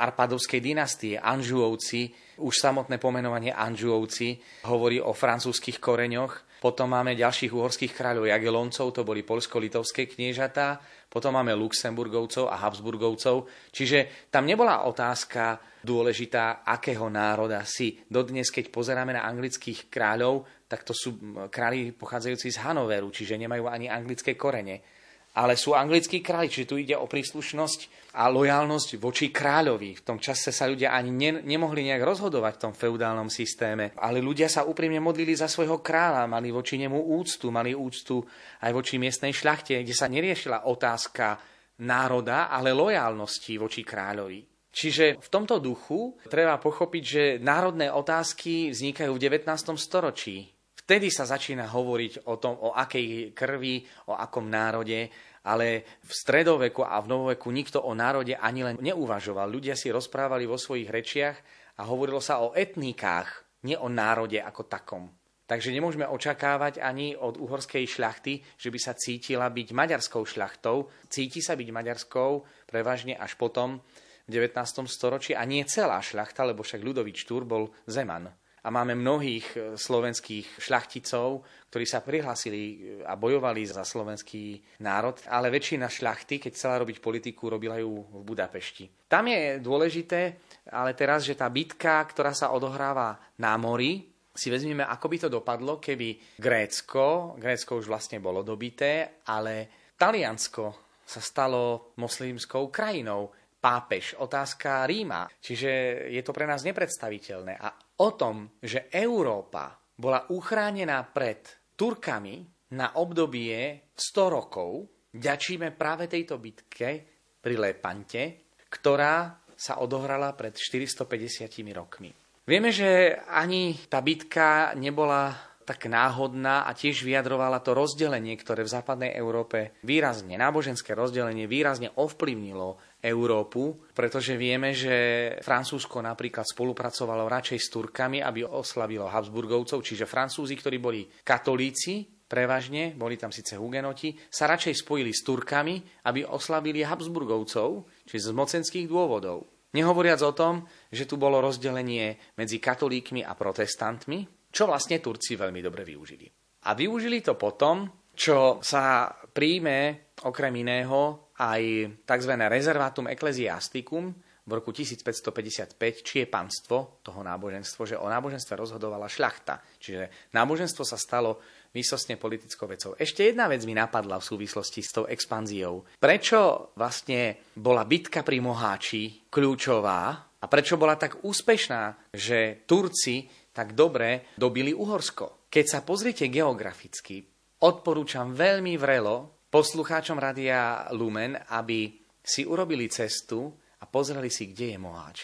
[0.00, 6.49] Arpadovskej dynastie, Anžuovci, už samotné pomenovanie Anžuovci hovorí o francúzskych koreňoch.
[6.60, 10.76] Potom máme ďalších uhorských kráľov Jageloncov, to boli polsko-litovské kniežatá.
[11.08, 13.48] Potom máme Luxemburgovcov a Habsburgovcov.
[13.72, 18.04] Čiže tam nebola otázka dôležitá, akého národa si.
[18.04, 21.16] Dodnes, keď pozeráme na anglických kráľov, tak to sú
[21.48, 24.99] králi pochádzajúci z Hanoveru, čiže nemajú ani anglické korene
[25.30, 30.02] ale sú anglickí králi, čiže tu ide o príslušnosť a lojálnosť voči kráľovi.
[30.02, 34.18] V tom čase sa ľudia ani ne, nemohli nejak rozhodovať v tom feudálnom systéme, ale
[34.18, 38.18] ľudia sa úprimne modlili za svojho kráľa, mali voči nemu úctu, mali úctu
[38.66, 41.38] aj voči miestnej šľachte, kde sa neriešila otázka
[41.86, 44.42] národa, ale lojálnosti voči kráľovi.
[44.70, 49.50] Čiže v tomto duchu treba pochopiť, že národné otázky vznikajú v 19.
[49.74, 50.46] storočí
[50.90, 53.78] Vtedy sa začína hovoriť o tom, o akej krvi,
[54.10, 55.06] o akom národe,
[55.44, 59.48] ale v stredoveku a v novoveku nikto o národe ani len neuvažoval.
[59.48, 61.36] Ľudia si rozprávali vo svojich rečiach
[61.80, 63.28] a hovorilo sa o etnikách,
[63.64, 65.04] nie o národe ako takom.
[65.50, 70.86] Takže nemôžeme očakávať ani od uhorskej šľachty, že by sa cítila byť maďarskou šľachtou.
[71.10, 72.30] Cíti sa byť maďarskou
[72.70, 73.82] prevažne až potom
[74.24, 74.86] v 19.
[74.86, 78.30] storočí a nie celá šľachta, lebo však Ľudovič Túr bol Zeman
[78.60, 85.16] a máme mnohých e, slovenských šľachticov, ktorí sa prihlásili e, a bojovali za slovenský národ,
[85.28, 89.08] ale väčšina šľachty, keď chcela robiť politiku, robila ju v Budapešti.
[89.08, 90.36] Tam je dôležité,
[90.70, 95.28] ale teraz, že tá bitka, ktorá sa odohráva na mori, si vezmeme, ako by to
[95.28, 104.16] dopadlo, keby Grécko, Grécko už vlastne bolo dobité, ale Taliansko sa stalo moslimskou krajinou pápež,
[104.16, 105.28] otázka Ríma.
[105.42, 105.70] Čiže
[106.08, 107.60] je to pre nás nepredstaviteľné.
[107.60, 107.68] A
[108.00, 111.44] o tom, že Európa bola uchránená pred
[111.76, 112.40] Turkami
[112.76, 117.04] na obdobie 100 rokov, ďačíme práve tejto bitke
[117.40, 122.08] pri Lepante, ktorá sa odohrala pred 450 rokmi.
[122.48, 125.36] Vieme, že ani tá bitka nebola
[125.68, 131.94] tak náhodná a tiež vyjadrovala to rozdelenie, ktoré v západnej Európe výrazne, náboženské rozdelenie výrazne
[131.94, 140.04] ovplyvnilo Európu, pretože vieme, že Francúzsko napríklad spolupracovalo radšej s Turkami, aby oslavilo Habsburgovcov, čiže
[140.04, 146.22] Francúzi, ktorí boli katolíci, prevažne, boli tam síce hugenoti, sa radšej spojili s Turkami, aby
[146.22, 149.50] oslavili Habsburgovcov, čiže z mocenských dôvodov.
[149.74, 155.62] Nehovoriac o tom, že tu bolo rozdelenie medzi katolíkmi a protestantmi, čo vlastne Turci veľmi
[155.62, 156.26] dobre využili.
[156.66, 161.62] A využili to potom, čo sa príjme okrem iného aj
[162.04, 162.32] tzv.
[162.36, 164.12] rezervátum ecclesiasticum
[164.44, 169.62] v roku 1555, či je panstvo toho náboženstvo, že o náboženstve rozhodovala šľachta.
[169.80, 172.98] Čiže náboženstvo sa stalo výsostne politickou vecou.
[172.98, 175.86] Ešte jedna vec mi napadla v súvislosti s tou expanziou.
[175.96, 180.00] Prečo vlastne bola bitka pri Moháči kľúčová
[180.40, 185.46] a prečo bola tak úspešná, že Turci tak dobre dobili Uhorsko.
[185.46, 187.22] Keď sa pozriete geograficky,
[187.62, 191.90] odporúčam veľmi vrelo poslucháčom Radia Lumen, aby
[192.22, 193.50] si urobili cestu
[193.82, 195.18] a pozreli si, kde je Moháč.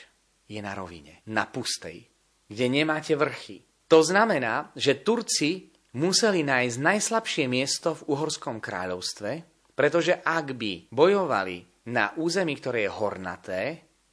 [0.47, 2.07] Je na rovine, na pustej,
[2.47, 3.63] kde nemáte vrchy.
[3.87, 9.31] To znamená, že Turci museli nájsť najslabšie miesto v Uhorskom kráľovstve,
[9.75, 13.61] pretože ak by bojovali na území, ktoré je hornaté,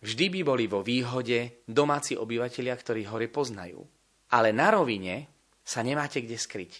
[0.01, 3.81] vždy by boli vo výhode domáci obyvateľia, ktorí hore poznajú
[4.33, 5.29] ale na rovine
[5.61, 6.73] sa nemáte kde skryť.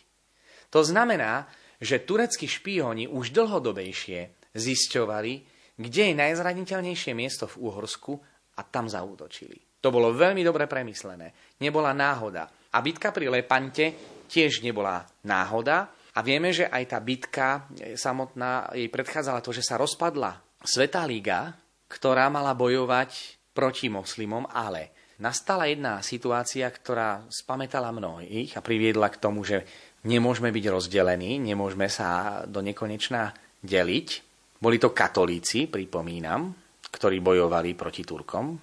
[0.74, 1.46] To znamená,
[1.80, 5.34] že tureckí špióni už dlhodobejšie zisťovali,
[5.80, 8.14] kde je najzraniteľnejšie miesto v Uhorsku
[8.58, 9.82] a tam zaútočili.
[9.84, 11.58] To bolo veľmi dobre premyslené.
[11.60, 12.48] Nebola náhoda.
[12.72, 13.92] A bitka pri Lepante
[14.30, 15.92] tiež nebola náhoda.
[16.14, 17.68] A vieme, že aj tá bitka
[17.98, 21.52] samotná jej predchádzala to, že sa rozpadla Svetá liga,
[21.92, 29.20] ktorá mala bojovať proti moslimom, ale nastala jedna situácia, ktorá spametala mnohých a priviedla k
[29.20, 29.68] tomu, že
[30.08, 33.32] nemôžeme byť rozdelení, nemôžeme sa do nekonečna
[33.64, 34.08] deliť.
[34.60, 36.56] Boli to katolíci, pripomínam,
[36.88, 38.56] ktorí bojovali proti Turkom,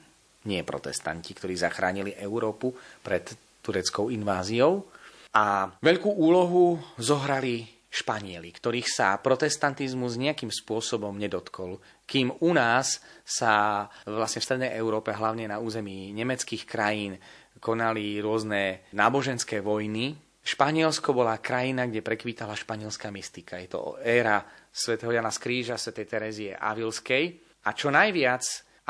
[0.49, 2.73] nie protestanti, ktorí zachránili Európu
[3.05, 3.29] pred
[3.61, 4.89] tureckou inváziou.
[5.37, 11.83] A veľkú úlohu zohrali Španieli, ktorých sa protestantizmus nejakým spôsobom nedotkol.
[12.07, 17.19] Kým u nás sa vlastne v Strednej Európe, hlavne na území nemeckých krajín,
[17.59, 23.61] konali rôzne náboženské vojny, Španielsko bola krajina, kde prekvítala španielská mystika.
[23.61, 24.41] Je to éra
[24.73, 27.37] svätého Jana Skríža, svätej Terezie Avilskej.
[27.69, 28.41] A čo najviac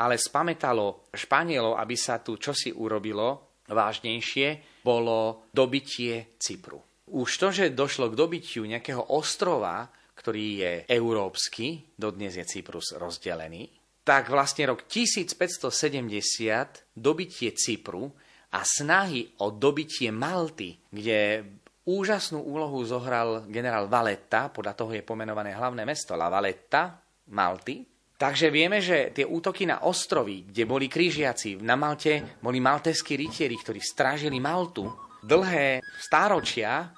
[0.01, 6.81] ale spametalo Španielov, aby sa tu čosi urobilo vážnejšie, bolo dobitie Cypru.
[7.11, 9.85] Už to, že došlo k dobytiu nejakého ostrova,
[10.17, 13.69] ktorý je európsky, dodnes je Cyprus rozdelený,
[14.01, 18.09] tak vlastne rok 1570 dobitie Cypru
[18.51, 21.47] a snahy o dobitie Malty, kde
[21.87, 26.99] úžasnú úlohu zohral generál Valetta, podľa toho je pomenované hlavné mesto La Valetta,
[27.31, 27.81] Malty.
[28.21, 33.57] Takže vieme, že tie útoky na ostrovy, kde boli krížiaci, na Malte boli malteskí rytieri,
[33.57, 34.85] ktorí strážili Maltu,
[35.25, 36.93] dlhé stáročia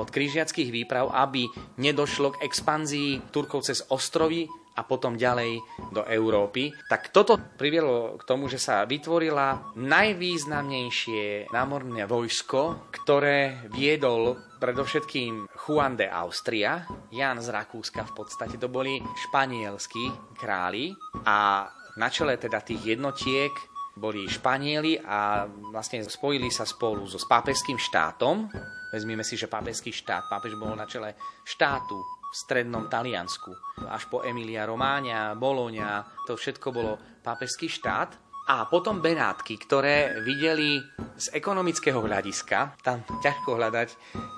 [0.00, 1.44] od križiackých výprav, aby
[1.76, 5.60] nedošlo k expanzii Turkov cez ostrovy a potom ďalej
[5.92, 6.72] do Európy.
[6.88, 15.98] Tak toto priviedlo k tomu, že sa vytvorila najvýznamnejšie námorné vojsko, ktoré viedol predovšetkým Juan
[15.98, 20.94] de Austria, Jan z Rakúska v podstate, to boli španielskí králi
[21.26, 21.66] a
[21.98, 23.52] na čele teda tých jednotiek
[23.92, 28.48] boli Španieli a vlastne spojili sa spolu so s pápežským štátom.
[28.88, 31.12] Vezmime si, že pápežský štát, pápež bol na čele
[31.44, 33.52] štátu v strednom Taliansku.
[33.92, 38.16] Až po Emilia Romáňa, Boloňa, to všetko bolo pápežský štát.
[38.42, 40.82] A potom Benátky, ktoré videli
[41.14, 43.88] z ekonomického hľadiska, tam ťažko hľadať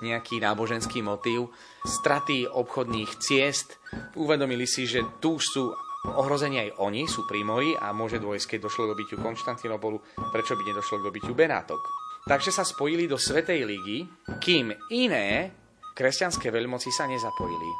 [0.05, 1.49] nejaký náboženský motív,
[1.81, 3.81] straty obchodných ciest,
[4.13, 5.73] uvedomili si, že tu sú
[6.05, 9.97] Ohrození aj oni sú prímoji a môže dôjsť, keď došlo k dobytiu Konštantinopolu,
[10.29, 11.81] prečo by nedošlo k dobytiu Benátok.
[12.29, 14.05] Takže sa spojili do Svetej ligy,
[14.37, 15.49] kým iné
[15.95, 17.71] kresťanské veľmoci sa nezapojili.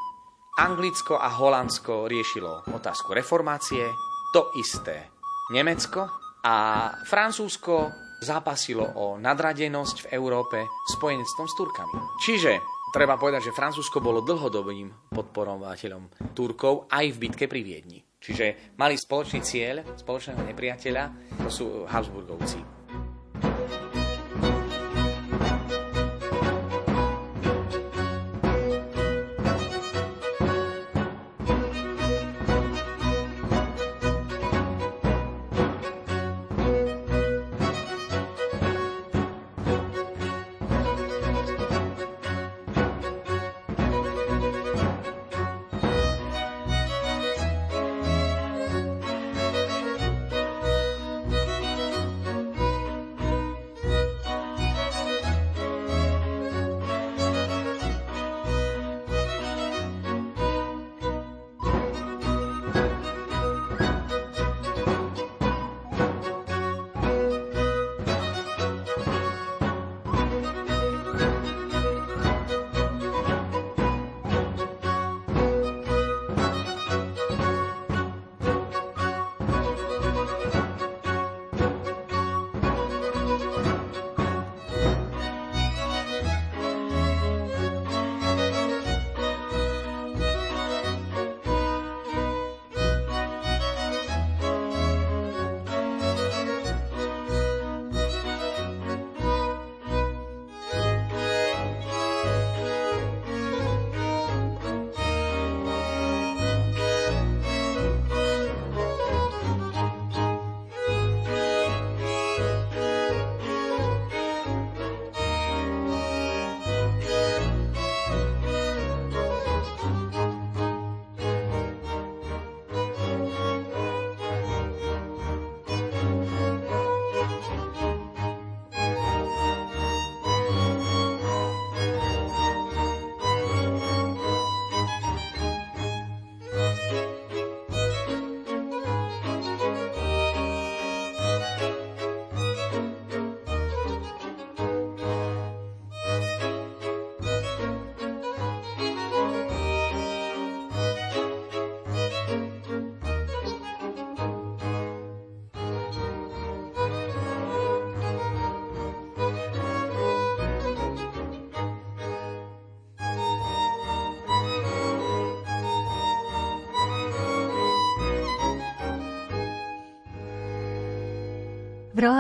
[0.56, 3.84] Anglicko a Holandsko riešilo otázku reformácie,
[4.32, 5.12] to isté
[5.52, 6.08] Nemecko
[6.48, 7.92] a Francúzsko
[8.24, 10.64] zápasilo o nadradenosť v Európe
[10.96, 11.96] spojenectvom s Turkami.
[12.24, 12.52] Čiže
[12.96, 18.00] treba povedať, že Francúzsko bolo dlhodobým podporovateľom Turkov aj v bitke pri Viedni.
[18.00, 21.04] Čiže mali spoločný cieľ, spoločného nepriateľa,
[21.46, 22.75] to sú Habsburgovci.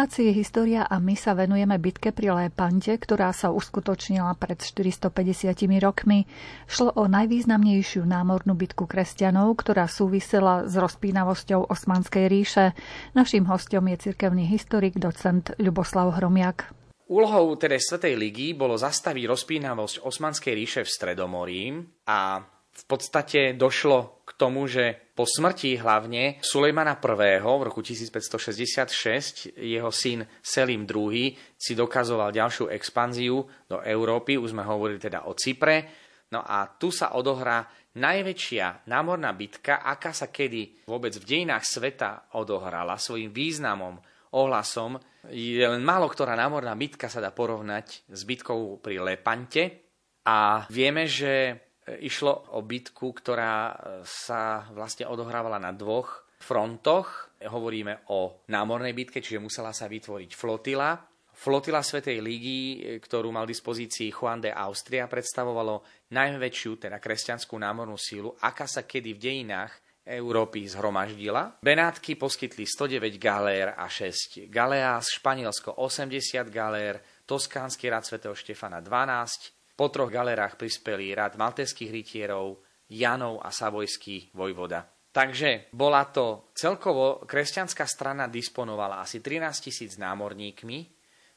[0.06, 6.30] Relácii História a my sa venujeme bitke pri Lépante, ktorá sa uskutočnila pred 450 rokmi.
[6.70, 12.78] Šlo o najvýznamnejšiu námornú bitku kresťanov, ktorá súvisela s rozpínavosťou Osmanskej ríše.
[13.18, 16.70] Naším hostom je cirkevný historik docent Ľuboslav Hromiak.
[17.10, 22.46] Úlohou teda Svetej ligy bolo zastaviť rozpínavosť Osmanskej ríše v Stredomorí a
[22.76, 27.40] v podstate došlo k tomu, že po smrti hlavne Sulejmana I.
[27.40, 31.32] v roku 1566 jeho syn Selim II.
[31.56, 36.04] si dokazoval ďalšiu expanziu do Európy, už sme hovorili teda o Cypre.
[36.36, 37.64] No a tu sa odohrá
[37.96, 43.96] najväčšia námorná bitka, aká sa kedy vôbec v dejinách sveta odohrala svojim významom,
[44.36, 45.00] ohlasom.
[45.32, 49.88] Je len málo ktorá námorná bitka sa dá porovnať s bitkou pri Lepante.
[50.26, 53.74] A vieme, že Išlo o bitku, ktorá e,
[54.10, 57.30] sa vlastne odohrávala na dvoch frontoch.
[57.46, 60.98] Hovoríme o námornej bitke, čiže musela sa vytvoriť flotila.
[61.36, 67.54] Flotila Svetej lígy, e, ktorú mal v dispozícii Juan de Austria, predstavovalo najväčšiu, teda kresťanskú
[67.54, 69.74] námornú sílu, aká sa kedy v dejinách
[70.06, 71.62] Európy zhromaždila.
[71.66, 79.55] Benátky poskytli 109 galér a 6 galeás, Španielsko 80 galér, Toskánsky rad svätého Štefana 12,
[79.76, 84.88] po troch galerách prispeli rad malteských rytierov, Janov a Savojský vojvoda.
[85.16, 90.80] Takže bola to celkovo, kresťanská strana disponovala asi 13 tisíc námorníkmi,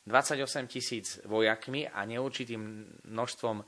[0.02, 2.62] 28 tisíc vojakmi a neurčitým
[3.06, 3.62] množstvom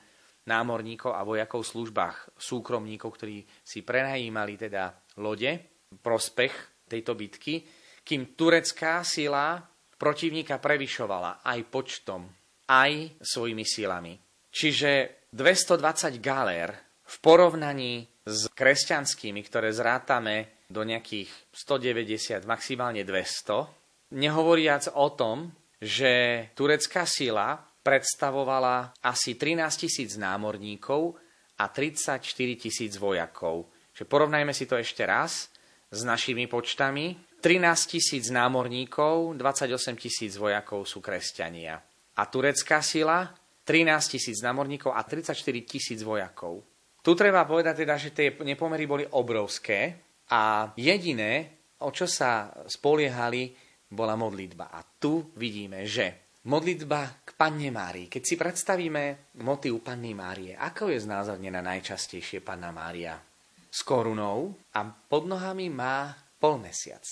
[0.50, 4.90] námorníkov a vojakov v službách súkromníkov, ktorí si prenajímali teda
[5.22, 7.62] lode, prospech tejto bitky,
[8.02, 9.62] kým turecká sila
[9.94, 12.26] protivníka prevyšovala aj počtom,
[12.66, 14.30] aj svojimi silami.
[14.51, 16.74] Čiže 220 galér
[17.07, 25.51] v porovnaní s kresťanskými, ktoré zrátame do nejakých 190, maximálne 200, nehovoriac o tom,
[25.82, 31.16] že turecká sila predstavovala asi 13 tisíc námorníkov
[31.59, 32.20] a 34
[32.61, 33.72] tisíc vojakov.
[33.96, 35.48] Čiže porovnajme si to ešte raz
[35.90, 37.16] s našimi počtami.
[37.40, 41.80] 13 tisíc námorníkov, 28 tisíc vojakov sú kresťania.
[42.20, 43.32] A turecká sila
[43.70, 46.66] 13 tisíc námorníkov a 34 tisíc vojakov.
[46.98, 49.94] Tu treba povedať teda, že tie nepomery boli obrovské
[50.26, 53.54] a jediné, o čo sa spoliehali,
[53.86, 54.74] bola modlitba.
[54.74, 58.10] A tu vidíme, že modlitba k Panne Márii.
[58.10, 63.22] Keď si predstavíme motív Panny Márie, ako je znázornená najčastejšie Panna Mária?
[63.70, 66.10] S korunou a pod nohami má
[66.42, 67.06] polmesiac.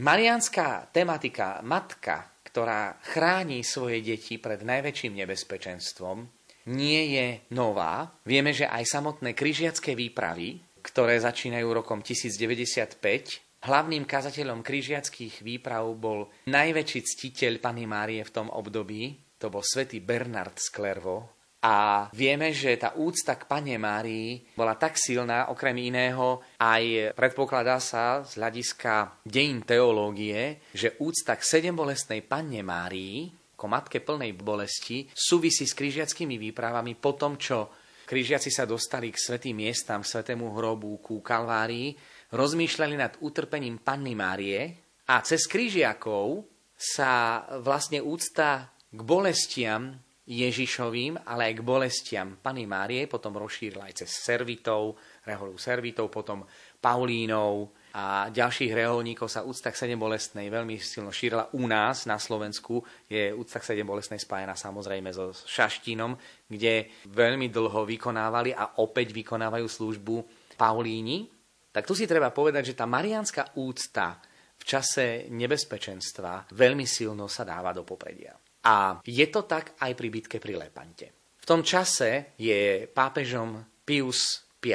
[0.00, 6.24] Marianská tematika matka ktorá chráni svoje deti pred najväčším nebezpečenstvom,
[6.72, 8.08] nie je nová.
[8.24, 16.32] Vieme, že aj samotné križiacké výpravy, ktoré začínajú rokom 1095, hlavným kazateľom križiackých výprav bol
[16.48, 22.54] najväčší ctiteľ Pany Márie v tom období, to bol svätý Bernard z Klervo, a vieme,
[22.54, 28.38] že tá úcta k Pane Márii bola tak silná, okrem iného aj predpokladá sa z
[28.38, 33.26] hľadiska dejín teológie, že úcta k sedembolestnej Panne Márii,
[33.58, 37.74] ako matke plnej bolesti, súvisí s križiackými výpravami po tom, čo
[38.06, 41.90] križiaci sa dostali k svetým miestam, k svetému hrobu, ku Kalvárii,
[42.30, 44.78] rozmýšľali nad utrpením Panny Márie
[45.10, 46.46] a cez križiakov
[46.78, 49.98] sa vlastne úcta k bolestiam
[50.28, 56.44] Ježišovým, ale aj k bolestiam Pany Márie, potom rozšírila aj cez Servitov, reholu Servitov, potom
[56.76, 61.56] Paulínov a ďalších reholníkov sa úcta k sedembolestnej veľmi silno šírila.
[61.56, 66.12] U nás na Slovensku je úcta k sedembolestnej spájana samozrejme so Šaštínom,
[66.44, 70.16] kde veľmi dlho vykonávali a opäť vykonávajú službu
[70.60, 71.24] Paulíni.
[71.72, 74.20] Tak tu si treba povedať, že tá marianská úcta
[74.60, 78.36] v čase nebezpečenstva veľmi silno sa dáva do popredia.
[78.68, 81.32] A je to tak aj pri bitke pri Lepante.
[81.40, 84.68] V tom čase je pápežom Pius V,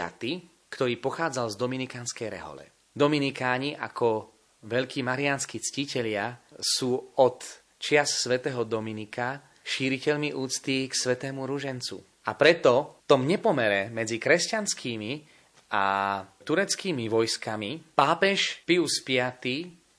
[0.74, 2.66] ktorý pochádzal z Dominikánskej rehole.
[2.89, 4.34] Dominikáni ako
[4.66, 7.46] veľkí marianskí ctitelia sú od
[7.78, 12.26] čias svätého Dominika šíriteľmi úcty k svätému ružencu.
[12.26, 15.12] A preto v tom nepomere medzi kresťanskými
[15.78, 15.86] a
[16.41, 19.22] tureckými vojskami pápež Pius V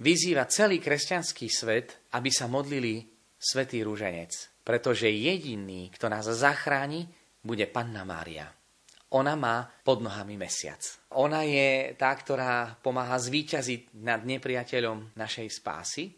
[0.02, 3.13] vyzýva celý kresťanský svet, aby sa modlili
[3.44, 4.32] Svetý rúženec,
[4.64, 7.04] pretože jediný, kto nás zachráni,
[7.44, 8.48] bude Panna Mária.
[9.12, 10.80] Ona má pod nohami mesiac.
[11.12, 16.08] Ona je tá, ktorá pomáha zvíťaziť nad nepriateľom našej spásy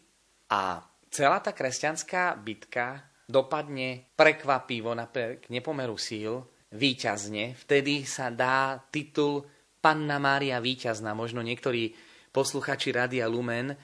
[0.55, 0.79] a
[1.11, 4.95] celá tá kresťanská bitka dopadne prekvapivo
[5.37, 7.59] k nepomeru síl, výťazne.
[7.59, 9.43] Vtedy sa dá titul
[9.83, 11.11] Panna Mária víťazná.
[11.11, 11.91] Možno niektorí
[12.31, 13.75] posluchači Radia Lumen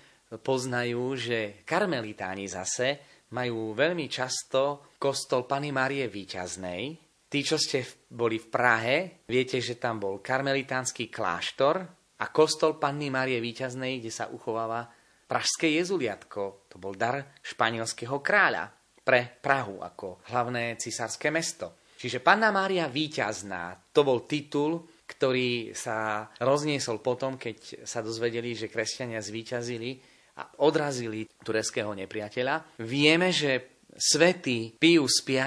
[0.42, 6.84] poznajú, že karmelitáni zase majú veľmi často kostol Pany Márie Výťaznej.
[7.28, 7.82] Tí, čo ste
[8.14, 11.82] boli v Prahe, viete, že tam bol karmelitánsky kláštor
[12.22, 14.86] a kostol Panny Márie Výťaznej, kde sa uchováva
[15.26, 16.70] pražské jezuliatko.
[16.70, 18.70] To bol dar španielského kráľa
[19.02, 21.82] pre Prahu ako hlavné cisárske mesto.
[21.98, 28.70] Čiže Panna Mária Výťazná, to bol titul, ktorý sa rozniesol potom, keď sa dozvedeli, že
[28.70, 32.80] kresťania zvíťazili a odrazili tureckého nepriateľa.
[32.82, 35.38] Vieme, že svätý Pius V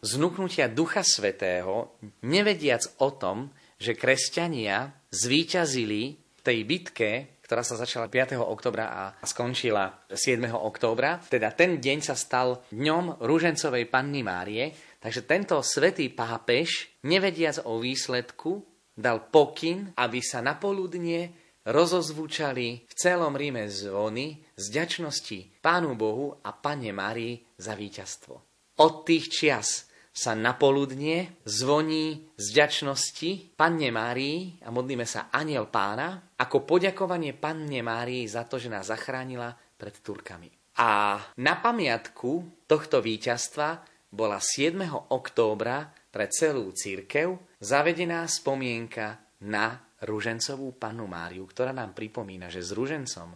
[0.00, 7.10] z nuknutia Ducha Svetého, nevediac o tom, že kresťania zvíťazili v tej bitke,
[7.44, 8.42] ktorá sa začala 5.
[8.42, 10.50] oktobra a skončila 7.
[10.50, 11.22] októbra.
[11.30, 14.74] Teda ten deň sa stal dňom rúžencovej Panny Márie,
[15.06, 22.92] Takže tento svetý pápež, nevediac o výsledku, dal pokyn, aby sa na poludnie rozozvúčali v
[22.94, 28.34] celom Ríme zvony z ďačnosti Pánu Bohu a Pane Márii za víťazstvo.
[28.78, 35.68] Od tých čias sa na poludnie zvoní z ďačnosti Panne Márii a modlíme sa Aniel
[35.68, 40.48] Pána ako poďakovanie Panne Márii za to, že nás zachránila pred Turkami.
[40.80, 44.80] A na pamiatku tohto víťazstva bola 7.
[45.12, 52.76] októbra pre celú církev zavedená spomienka na Ružencovú panu Máriu, ktorá nám pripomína, že s
[52.76, 53.32] Ružencom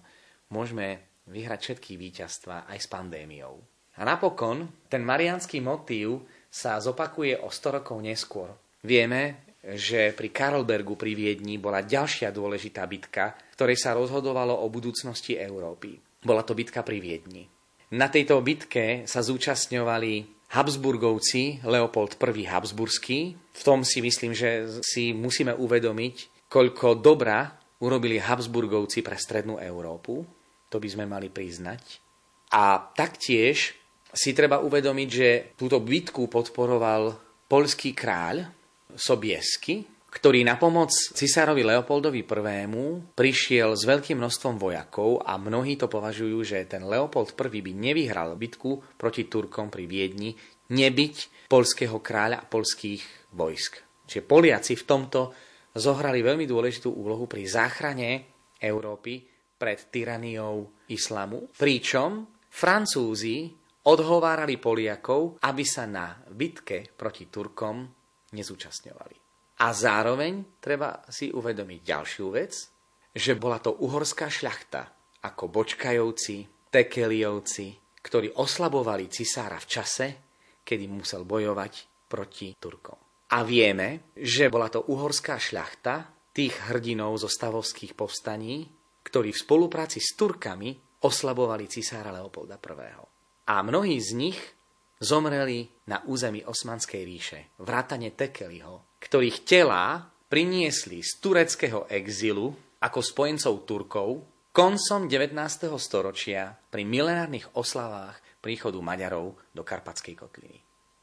[0.53, 3.57] môžeme vyhrať všetky víťazstva aj s pandémiou.
[3.97, 8.51] A napokon ten marianský motív sa zopakuje o 100 rokov neskôr.
[8.85, 15.37] Vieme, že pri Karlbergu pri Viedni bola ďalšia dôležitá bitka, ktorej sa rozhodovalo o budúcnosti
[15.37, 16.01] Európy.
[16.25, 17.45] Bola to bitka pri Viedni.
[17.93, 22.45] Na tejto bitke sa zúčastňovali Habsburgovci, Leopold I.
[22.47, 27.47] Habsburský, v tom si myslím, že si musíme uvedomiť, koľko dobra
[27.81, 30.27] urobili Habsburgovci pre strednú Európu.
[30.71, 32.03] To by sme mali priznať.
[32.51, 33.79] A taktiež
[34.11, 37.15] si treba uvedomiť, že túto bitku podporoval
[37.47, 38.43] polský kráľ
[38.91, 42.67] Sobiesky, ktorý na pomoc cisárovi Leopoldovi I
[43.15, 48.35] prišiel s veľkým množstvom vojakov a mnohí to považujú, že ten Leopold I by nevyhral
[48.35, 50.35] bitku proti Turkom pri Viedni,
[50.75, 53.79] nebyť polského kráľa a polských vojsk.
[54.11, 55.31] Čiže Poliaci v tomto
[55.75, 59.23] zohrali veľmi dôležitú úlohu pri záchrane Európy
[59.61, 63.53] pred tyraniou islamu, pričom Francúzi
[63.87, 67.85] odhovárali Poliakov, aby sa na bitke proti Turkom
[68.33, 69.17] nezúčastňovali.
[69.61, 72.53] A zároveň treba si uvedomiť ďalšiu vec,
[73.13, 74.83] že bola to uhorská šľachta,
[75.21, 77.67] ako Bočkajovci, Tekeliovci,
[78.01, 80.07] ktorí oslabovali cisára v čase,
[80.65, 83.10] kedy musel bojovať proti Turkom.
[83.31, 88.67] A vieme, že bola to uhorská šľachta tých hrdinov zo stavovských povstaní,
[89.07, 90.75] ktorí v spolupráci s Turkami
[91.07, 92.95] oslabovali cisára Leopolda I.
[93.51, 94.39] A mnohí z nich
[95.01, 103.55] zomreli na území Osmanskej ríše, vrátane Tekeliho, ktorých telá priniesli z tureckého exilu ako spojencov
[103.67, 104.09] Turkov
[104.51, 105.35] koncom 19.
[105.79, 110.59] storočia pri milenárnych oslavách príchodu Maďarov do Karpatskej kotliny.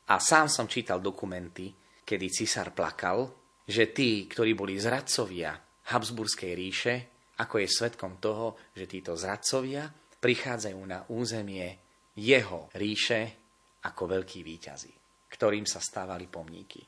[0.07, 1.71] A sám som čítal dokumenty,
[2.07, 3.27] kedy cisár plakal,
[3.67, 5.51] že tí, ktorí boli zradcovia
[5.91, 6.95] Habsburskej ríše,
[7.43, 9.91] ako je svetkom toho, že títo zradcovia
[10.23, 11.67] prichádzajú na územie
[12.15, 13.35] jeho ríše
[13.83, 14.93] ako veľkí výťazí,
[15.27, 16.81] ktorým sa stávali pomníky.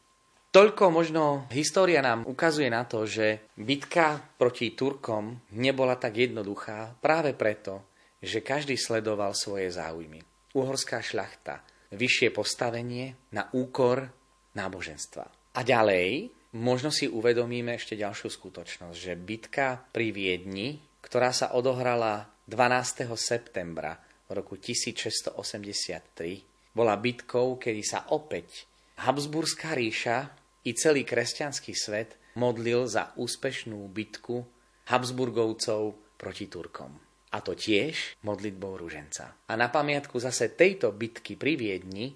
[0.50, 7.38] Toľko možno história nám ukazuje na to, že bitka proti Turkom nebola tak jednoduchá práve
[7.38, 7.86] preto,
[8.18, 10.18] že každý sledoval svoje záujmy.
[10.58, 11.62] Uhorská šľachta,
[11.94, 14.10] vyššie postavenie na úkor
[14.56, 15.26] náboženstva.
[15.58, 22.26] A ďalej možno si uvedomíme ešte ďalšiu skutočnosť, že bitka pri Viedni, ktorá sa odohrala
[22.50, 23.06] 12.
[23.14, 23.98] septembra
[24.30, 28.70] v roku 1683, bola bitkou, kedy sa opäť
[29.00, 30.30] Habsburská ríša
[30.68, 34.44] i celý kresťanský svet modlil za úspešnú bitku
[34.90, 35.82] Habsburgovcov
[36.20, 36.92] proti Turkom.
[37.30, 39.38] A to tiež modlitbou ruženca.
[39.46, 42.12] A na pamiatku zase tejto bitky pri Viedni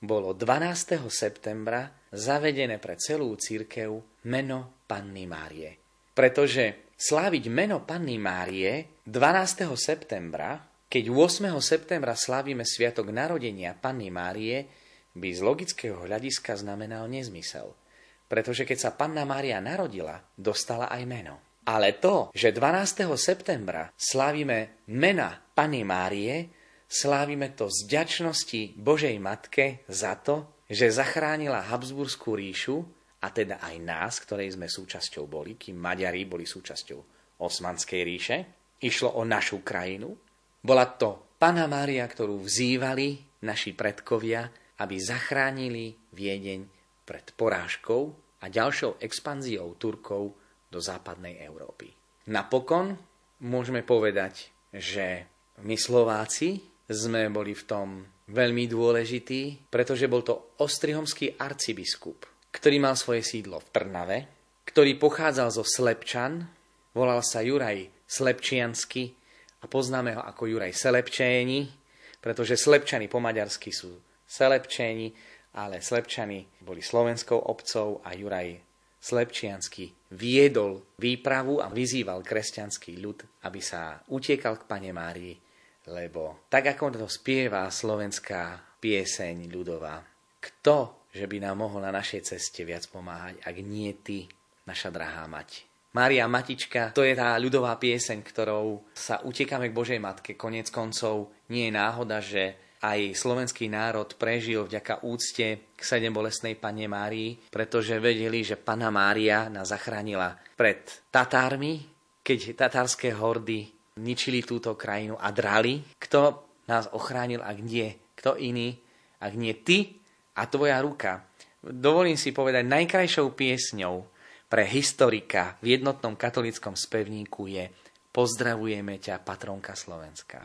[0.00, 0.96] bolo 12.
[1.12, 5.76] septembra zavedené pre celú církev meno Panny Márie.
[6.16, 9.68] Pretože sláviť meno Panny Márie 12.
[9.76, 10.56] septembra,
[10.88, 11.52] keď 8.
[11.60, 14.64] septembra slávime sviatok narodenia Panny Márie,
[15.10, 17.76] by z logického hľadiska znamenal nezmysel.
[18.24, 21.60] Pretože keď sa Panna Mária narodila, dostala aj meno.
[21.66, 23.04] Ale to, že 12.
[23.20, 26.59] septembra slávime mena Panny Márie,
[26.90, 32.82] slávime to z ďačnosti Božej Matke za to, že zachránila Habsburskú ríšu,
[33.20, 37.00] a teda aj nás, ktorej sme súčasťou boli, kým Maďari boli súčasťou
[37.40, 38.36] Osmanskej ríše.
[38.80, 40.16] išlo o našu krajinu.
[40.64, 44.48] Bola to Pana Mária, ktorú vzývali naši predkovia,
[44.80, 46.60] aby zachránili Viedeň
[47.04, 48.02] pred porážkou
[48.40, 50.32] a ďalšou expanziou Turkov
[50.72, 51.92] do západnej Európy.
[52.32, 52.96] Napokon
[53.44, 55.28] môžeme povedať, že
[55.60, 56.60] my Slováci
[56.90, 57.88] sme boli v tom
[58.30, 64.18] veľmi dôležitý, pretože bol to ostrihomský arcibiskup, ktorý mal svoje sídlo v Trnave,
[64.66, 66.46] ktorý pochádzal zo Slepčan,
[66.94, 69.14] volal sa Juraj Slepčiansky
[69.62, 71.70] a poznáme ho ako Juraj Selepčéni,
[72.18, 73.94] pretože Slepčany po maďarsky sú
[74.26, 75.10] Selepčéni,
[75.58, 78.58] ale Slepčany boli slovenskou obcov a Juraj
[79.00, 85.49] Slepčiansky viedol výpravu a vyzýval kresťanský ľud, aby sa utiekal k Pane Márii
[85.88, 90.00] lebo tak ako to spieva slovenská pieseň ľudová,
[90.40, 94.28] kto, že by nám mohol na našej ceste viac pomáhať, ak nie ty,
[94.68, 95.68] naša drahá mať.
[95.90, 100.38] Mária Matička, to je tá ľudová pieseň, ktorou sa utekáme k Božej Matke.
[100.38, 106.54] Konec koncov nie je náhoda, že aj slovenský národ prežil vďaka úcte k sedem bolesnej
[106.56, 111.84] Pane Márii, pretože vedeli, že Pana Mária nás zachránila pred Tatármi,
[112.22, 115.82] keď tatárske hordy ničili túto krajinu a drali.
[115.98, 117.90] Kto nás ochránil, ak nie?
[118.14, 118.78] Kto iný,
[119.18, 119.98] ak nie ty
[120.38, 121.26] a tvoja ruka?
[121.60, 124.06] Dovolím si povedať, najkrajšou piesňou
[124.50, 127.70] pre historika v jednotnom katolickom spevníku je
[128.10, 130.42] Pozdravujeme ťa, patronka Slovenska.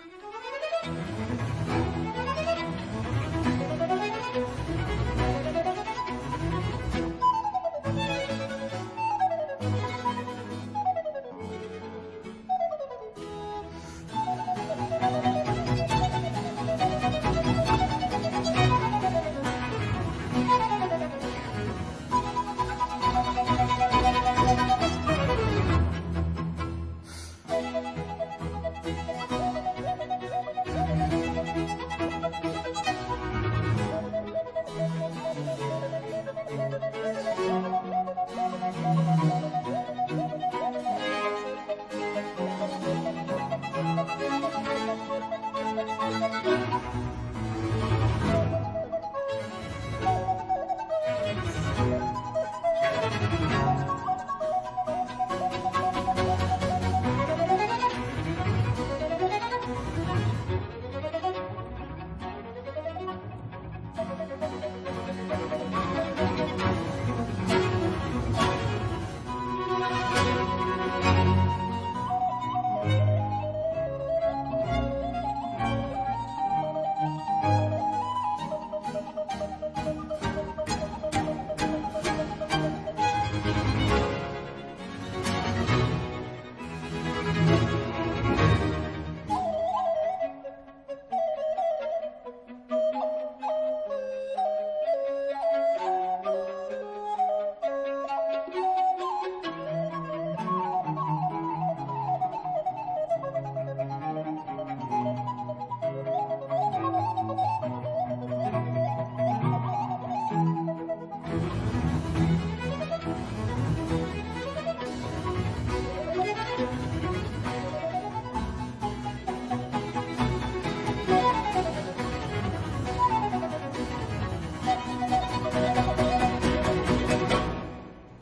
[0.85, 1.54] thank you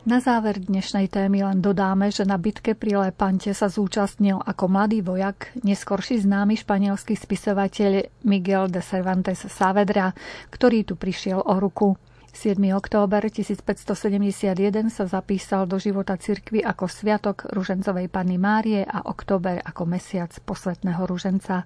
[0.04, 5.00] Na záver dnešnej témy len dodáme, že na bitke pri Lepante sa zúčastnil ako mladý
[5.00, 10.12] vojak neskorší známy španielský spisovateľ Miguel de Cervantes Saavedra,
[10.52, 11.96] ktorý tu prišiel o ruku.
[12.34, 12.58] 7.
[12.74, 19.86] október 1571 sa zapísal do života cirkvy ako Sviatok Ružencovej Panny Márie a október ako
[19.86, 21.62] mesiac posvetného ruženca.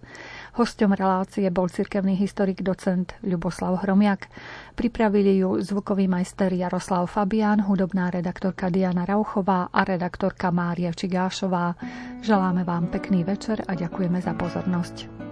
[0.60, 4.28] Hosťom relácie bol cirkevný historik docent Ľuboslav Hromiak.
[4.76, 11.80] Pripravili ju zvukový majster Jaroslav Fabián, hudobná redaktorka Diana Rauchová a redaktorka Mária Čigášová.
[12.20, 15.27] Želáme vám pekný večer a ďakujeme za pozornosť.